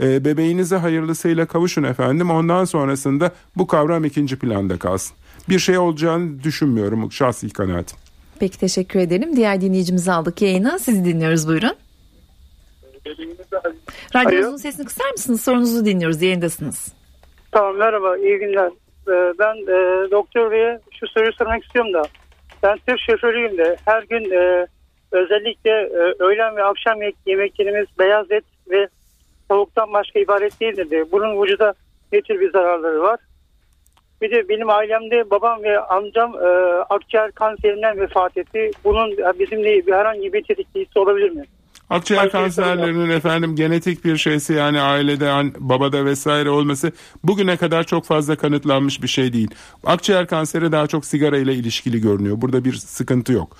e, 0.00 0.24
bebeğinize 0.24 0.76
hayırlısıyla 0.76 1.46
kavuşun 1.46 1.82
efendim 1.82 2.30
ondan 2.30 2.64
sonrasında 2.64 3.30
bu 3.56 3.66
kavram 3.66 4.04
ikinci 4.04 4.38
planda 4.38 4.78
kalsın 4.78 5.16
bir 5.48 5.58
şey 5.58 5.78
olacağını 5.78 6.42
düşünmüyorum 6.42 7.12
şahsi 7.12 7.52
kanaatim. 7.52 7.98
Peki 8.40 8.58
teşekkür 8.58 9.00
ederim. 9.00 9.36
Diğer 9.36 9.60
dinleyicimizi 9.60 10.12
aldık 10.12 10.42
yayına. 10.42 10.78
Sizi 10.78 11.04
dinliyoruz 11.04 11.48
buyurun. 11.48 11.76
Radyonuzun 14.14 14.56
sesini 14.56 14.86
kısar 14.86 15.10
mısınız? 15.10 15.40
Sorunuzu 15.40 15.84
dinliyoruz. 15.84 16.22
Yayındasınız. 16.22 16.92
Tamam 17.52 17.76
merhaba. 17.76 18.16
iyi 18.16 18.38
günler. 18.38 18.70
Ee, 19.08 19.32
ben 19.38 19.54
e, 19.56 20.10
doktor 20.10 20.50
beye 20.50 20.80
şu 21.00 21.06
soruyu 21.06 21.32
sormak 21.32 21.64
istiyorum 21.64 21.92
da. 21.92 22.02
Ben 22.62 22.78
tır 22.86 22.98
şoförüyüm 23.06 23.58
de 23.58 23.76
her 23.84 24.02
gün 24.02 24.30
e, 24.30 24.66
özellikle 25.12 25.70
e, 25.70 26.14
öğlen 26.18 26.56
ve 26.56 26.64
akşam 26.64 26.98
yemeklerimiz 27.26 27.86
beyaz 27.98 28.30
et 28.30 28.44
ve 28.70 28.88
tavuktan 29.48 29.92
başka 29.92 30.18
ibaret 30.18 30.60
değildir 30.60 30.90
de. 30.90 31.12
Bunun 31.12 31.42
vücuda 31.42 31.74
ne 32.12 32.20
tür 32.20 32.40
bir 32.40 32.52
zararları 32.52 33.00
var? 33.02 33.20
Bir 34.24 34.30
de 34.30 34.48
benim 34.48 34.70
ailemde 34.70 35.30
babam 35.30 35.62
ve 35.62 35.80
amcam 35.80 36.34
e, 36.34 36.48
akciğer 36.90 37.32
kanserinden 37.32 38.00
vefat 38.00 38.36
etti. 38.36 38.70
Bunun 38.84 39.10
bizimle 39.38 39.82
herhangi 39.86 40.32
bir 40.32 40.42
tetikleyicisi 40.42 40.98
olabilir 40.98 41.30
mi? 41.30 41.44
Akciğer 41.90 42.30
kanserlerinin 42.30 43.10
efendim 43.10 43.56
genetik 43.56 44.04
bir 44.04 44.16
şeysi 44.16 44.52
yani 44.52 44.80
ailede 44.80 45.52
babada 45.58 46.04
vesaire 46.04 46.50
olması 46.50 46.92
bugüne 47.24 47.56
kadar 47.56 47.84
çok 47.84 48.04
fazla 48.04 48.36
kanıtlanmış 48.36 49.02
bir 49.02 49.08
şey 49.08 49.32
değil. 49.32 49.50
Akciğer 49.84 50.26
kanseri 50.26 50.72
daha 50.72 50.86
çok 50.86 51.04
sigara 51.04 51.36
ile 51.36 51.54
ilişkili 51.54 52.00
görünüyor. 52.00 52.40
Burada 52.40 52.64
bir 52.64 52.72
sıkıntı 52.72 53.32
yok. 53.32 53.56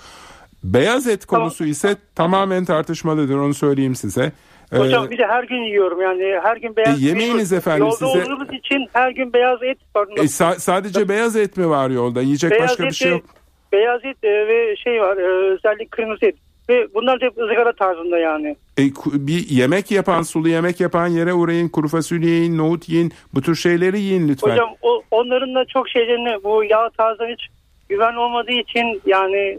Beyaz 0.63 1.07
et 1.07 1.25
konusu 1.25 1.57
tamam. 1.57 1.71
ise 1.71 1.95
tamamen 2.15 2.65
tartışmalıdır 2.65 3.37
onu 3.37 3.53
söyleyeyim 3.53 3.95
size. 3.95 4.31
Hocam 4.73 5.05
ee, 5.05 5.09
bir 5.09 5.17
de 5.17 5.27
her 5.27 5.43
gün 5.43 5.63
yiyorum 5.63 6.01
yani 6.01 6.39
her 6.43 6.57
gün 6.57 6.75
beyaz 6.75 7.03
e, 7.03 7.05
yemeğiniz 7.05 7.53
efendim 7.53 7.85
yolda 7.85 7.95
size. 7.95 8.05
olduğumuz 8.05 8.53
için 8.53 8.87
her 8.93 9.11
gün 9.11 9.33
beyaz 9.33 9.63
et 9.63 9.77
var. 9.95 10.07
E, 10.17 10.21
sa- 10.21 10.59
sadece 10.59 11.09
beyaz 11.09 11.35
et 11.35 11.57
mi 11.57 11.69
var 11.69 11.89
yolda? 11.89 12.21
Yiyecek 12.21 12.51
beyaz 12.51 12.69
başka 12.69 12.83
bir 12.83 12.91
şey 12.91 13.11
yok. 13.11 13.23
Beyaz 13.71 14.05
et 14.05 14.23
e, 14.23 14.47
ve 14.47 14.75
şey 14.75 15.01
var 15.01 15.17
e, 15.17 15.53
özellikle 15.53 15.85
kırmızı 15.85 16.25
et. 16.25 16.35
Ve 16.69 16.87
bunlar 16.93 17.21
hep 17.21 17.37
ızgara 17.37 17.73
tarzında 17.73 18.17
yani. 18.17 18.55
E, 18.79 18.83
bir 19.13 19.49
yemek 19.49 19.91
yapan, 19.91 20.21
sulu 20.21 20.49
yemek 20.49 20.79
yapan 20.79 21.07
yere 21.07 21.33
uğrayın. 21.33 21.69
Kuru 21.69 21.87
fasulye 21.87 22.29
yiyin, 22.29 22.57
nohut 22.57 22.89
yiyin. 22.89 23.13
Bu 23.33 23.41
tür 23.41 23.55
şeyleri 23.55 23.99
yiyin 23.99 24.27
lütfen. 24.27 24.51
Hocam 24.51 24.69
o, 24.81 25.01
onların 25.11 25.55
da 25.55 25.65
çok 25.65 25.89
şeylerini 25.89 26.43
bu 26.43 26.63
yağ 26.63 26.89
tarzı 26.97 27.23
hiç 27.25 27.47
güven 27.89 28.15
olmadığı 28.15 28.51
için 28.51 29.01
yani 29.05 29.57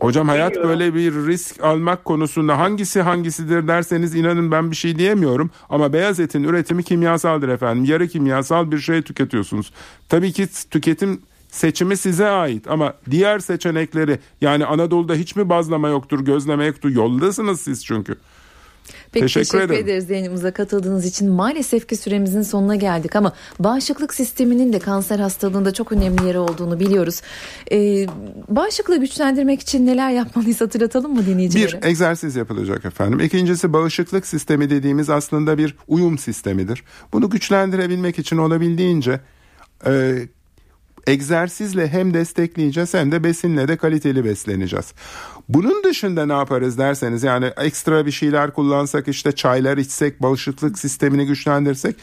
Hocam 0.00 0.28
hayat 0.28 0.56
böyle 0.56 0.94
bir 0.94 1.12
risk 1.12 1.64
almak 1.64 2.04
konusunda 2.04 2.58
hangisi 2.58 3.02
hangisidir 3.02 3.68
derseniz 3.68 4.14
inanın 4.14 4.50
ben 4.50 4.70
bir 4.70 4.76
şey 4.76 4.98
diyemiyorum. 4.98 5.50
Ama 5.70 5.92
beyaz 5.92 6.20
etin 6.20 6.44
üretimi 6.44 6.82
kimyasaldır 6.82 7.48
efendim. 7.48 7.84
Yarı 7.84 8.08
kimyasal 8.08 8.70
bir 8.70 8.78
şey 8.78 9.02
tüketiyorsunuz. 9.02 9.72
Tabii 10.08 10.32
ki 10.32 10.48
tüketim 10.70 11.20
seçimi 11.50 11.96
size 11.96 12.26
ait 12.26 12.70
ama 12.70 12.94
diğer 13.10 13.38
seçenekleri 13.38 14.18
yani 14.40 14.66
Anadolu'da 14.66 15.14
hiç 15.14 15.36
mi 15.36 15.48
bazlama 15.48 15.88
yoktur, 15.88 16.24
gözleme 16.24 16.66
yoktur? 16.66 16.90
Yoldasınız 16.90 17.60
siz 17.60 17.84
çünkü. 17.84 18.16
Peki 19.12 19.24
teşekkür, 19.24 19.44
teşekkür 19.44 19.64
ederim. 19.64 19.84
ederiz 19.84 20.10
yayınımıza 20.10 20.50
katıldığınız 20.50 21.06
için. 21.06 21.30
Maalesef 21.30 21.88
ki 21.88 21.96
süremizin 21.96 22.42
sonuna 22.42 22.76
geldik 22.76 23.16
ama 23.16 23.32
bağışıklık 23.58 24.14
sisteminin 24.14 24.72
de 24.72 24.78
kanser 24.78 25.18
hastalığında 25.18 25.72
çok 25.72 25.92
önemli 25.92 26.26
yeri 26.26 26.38
olduğunu 26.38 26.80
biliyoruz. 26.80 27.20
Ee, 27.72 28.06
bağışıklığı 28.48 29.00
güçlendirmek 29.00 29.60
için 29.60 29.86
neler 29.86 30.10
yapmalıyız 30.10 30.60
hatırlatalım 30.60 31.14
mı 31.14 31.26
dinleyicilere? 31.26 31.82
Bir 31.82 31.88
egzersiz 31.88 32.36
yapılacak 32.36 32.84
efendim. 32.84 33.20
İkincisi 33.20 33.72
bağışıklık 33.72 34.26
sistemi 34.26 34.70
dediğimiz 34.70 35.10
aslında 35.10 35.58
bir 35.58 35.76
uyum 35.88 36.18
sistemidir. 36.18 36.84
Bunu 37.12 37.30
güçlendirebilmek 37.30 38.18
için 38.18 38.36
olabildiğince 38.36 39.20
e, 39.86 40.18
egzersizle 41.06 41.88
hem 41.88 42.14
destekleyeceğiz 42.14 42.94
hem 42.94 43.12
de 43.12 43.24
besinle 43.24 43.68
de 43.68 43.76
kaliteli 43.76 44.24
besleneceğiz. 44.24 44.92
Bunun 45.48 45.84
dışında 45.84 46.26
ne 46.26 46.32
yaparız 46.32 46.78
derseniz 46.78 47.22
yani 47.22 47.52
ekstra 47.56 48.06
bir 48.06 48.10
şeyler 48.10 48.52
kullansak 48.52 49.08
işte 49.08 49.32
çaylar 49.32 49.78
içsek 49.78 50.22
bağışıklık 50.22 50.78
sistemini 50.78 51.26
güçlendirsek 51.26 51.96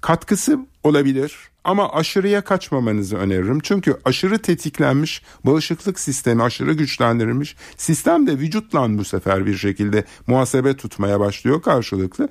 katkısı 0.00 0.58
olabilir 0.82 1.50
ama 1.64 1.92
aşırıya 1.92 2.40
kaçmamanızı 2.40 3.16
öneririm. 3.16 3.60
Çünkü 3.60 3.96
aşırı 4.04 4.38
tetiklenmiş 4.38 5.22
bağışıklık 5.44 6.00
sistemi 6.00 6.42
aşırı 6.42 6.72
güçlendirilmiş 6.72 7.56
sistem 7.76 8.26
de 8.26 8.32
vücutla 8.32 8.98
bu 8.98 9.04
sefer 9.04 9.46
bir 9.46 9.56
şekilde 9.56 10.04
muhasebe 10.26 10.76
tutmaya 10.76 11.20
başlıyor 11.20 11.62
karşılıklı 11.62 12.28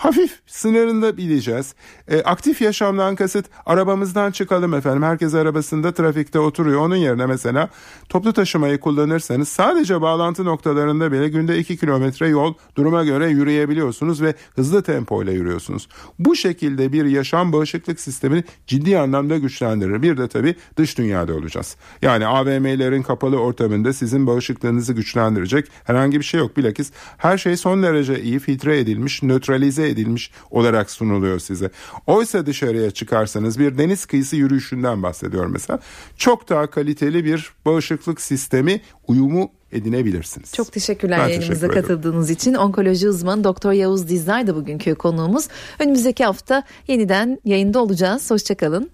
hafif 0.00 0.40
sınırında 0.46 1.16
bileceğiz. 1.16 1.74
E, 2.08 2.22
aktif 2.22 2.60
yaşamdan 2.60 3.16
kasıt 3.16 3.46
arabamızdan 3.66 4.30
çıkalım 4.30 4.74
efendim. 4.74 5.02
Herkes 5.02 5.34
arabasında 5.34 5.92
trafikte 5.92 6.38
oturuyor. 6.38 6.80
Onun 6.80 6.96
yerine 6.96 7.26
mesela 7.26 7.68
toplu 8.08 8.32
taşımayı 8.32 8.80
kullanırsanız 8.80 9.48
sadece 9.48 10.00
bağlantı 10.00 10.44
noktalarında 10.44 11.12
bile 11.12 11.28
günde 11.28 11.58
2 11.58 11.76
kilometre 11.76 12.28
yol 12.28 12.54
duruma 12.76 13.04
göre 13.04 13.28
yürüyebiliyorsunuz 13.28 14.22
ve 14.22 14.34
hızlı 14.56 14.82
tempoyla 14.82 15.32
yürüyorsunuz. 15.32 15.88
Bu 16.18 16.36
şekilde 16.36 16.92
bir 16.92 17.04
yaşam 17.04 17.52
bağışıklık 17.52 18.00
sistemini 18.00 18.44
ciddi 18.66 18.98
anlamda 18.98 19.38
güçlendirir. 19.38 20.02
Bir 20.02 20.16
de 20.16 20.28
tabii 20.28 20.54
dış 20.76 20.98
dünyada 20.98 21.34
olacağız. 21.34 21.76
Yani 22.02 22.26
AVM'lerin 22.26 23.02
kapalı 23.02 23.36
ortamında 23.36 23.92
sizin 23.92 24.26
bağışıklığınızı 24.26 24.92
güçlendirecek 24.92 25.68
herhangi 25.84 26.18
bir 26.18 26.24
şey 26.24 26.40
yok. 26.40 26.56
Bilakis 26.56 26.92
her 27.16 27.38
şey 27.38 27.56
son 27.56 27.82
derece 27.82 28.22
iyi 28.22 28.38
filtre 28.38 28.78
edilmiş, 28.78 29.22
nötralize 29.22 29.89
edilmiş 29.90 30.30
olarak 30.50 30.90
sunuluyor 30.90 31.38
size. 31.38 31.70
Oysa 32.06 32.46
dışarıya 32.46 32.90
çıkarsanız 32.90 33.58
bir 33.58 33.78
deniz 33.78 34.06
kıyısı 34.06 34.36
yürüyüşünden 34.36 35.02
bahsediyorum 35.02 35.50
mesela. 35.52 35.78
Çok 36.16 36.48
daha 36.48 36.66
kaliteli 36.70 37.24
bir 37.24 37.52
bağışıklık 37.66 38.20
sistemi 38.20 38.80
uyumu 39.08 39.50
edinebilirsiniz. 39.72 40.52
Çok 40.52 40.72
teşekkürler 40.72 41.18
Ben 41.18 41.28
yayınımıza 41.28 41.52
teşekkür 41.52 41.72
ederim. 41.72 41.82
katıldığınız 41.88 42.30
için. 42.30 42.54
Onkoloji 42.54 43.08
uzmanı 43.08 43.44
Doktor 43.44 43.72
Yavuz 43.72 44.08
Dizler 44.08 44.46
de 44.46 44.54
bugünkü 44.54 44.94
konuğumuz. 44.94 45.48
Önümüzdeki 45.78 46.24
hafta 46.24 46.62
yeniden 46.88 47.38
yayında 47.44 47.82
olacağız. 47.82 48.30
Hoşçakalın. 48.30 48.90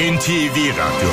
NTV 0.00 0.56
Radyo 0.56 1.10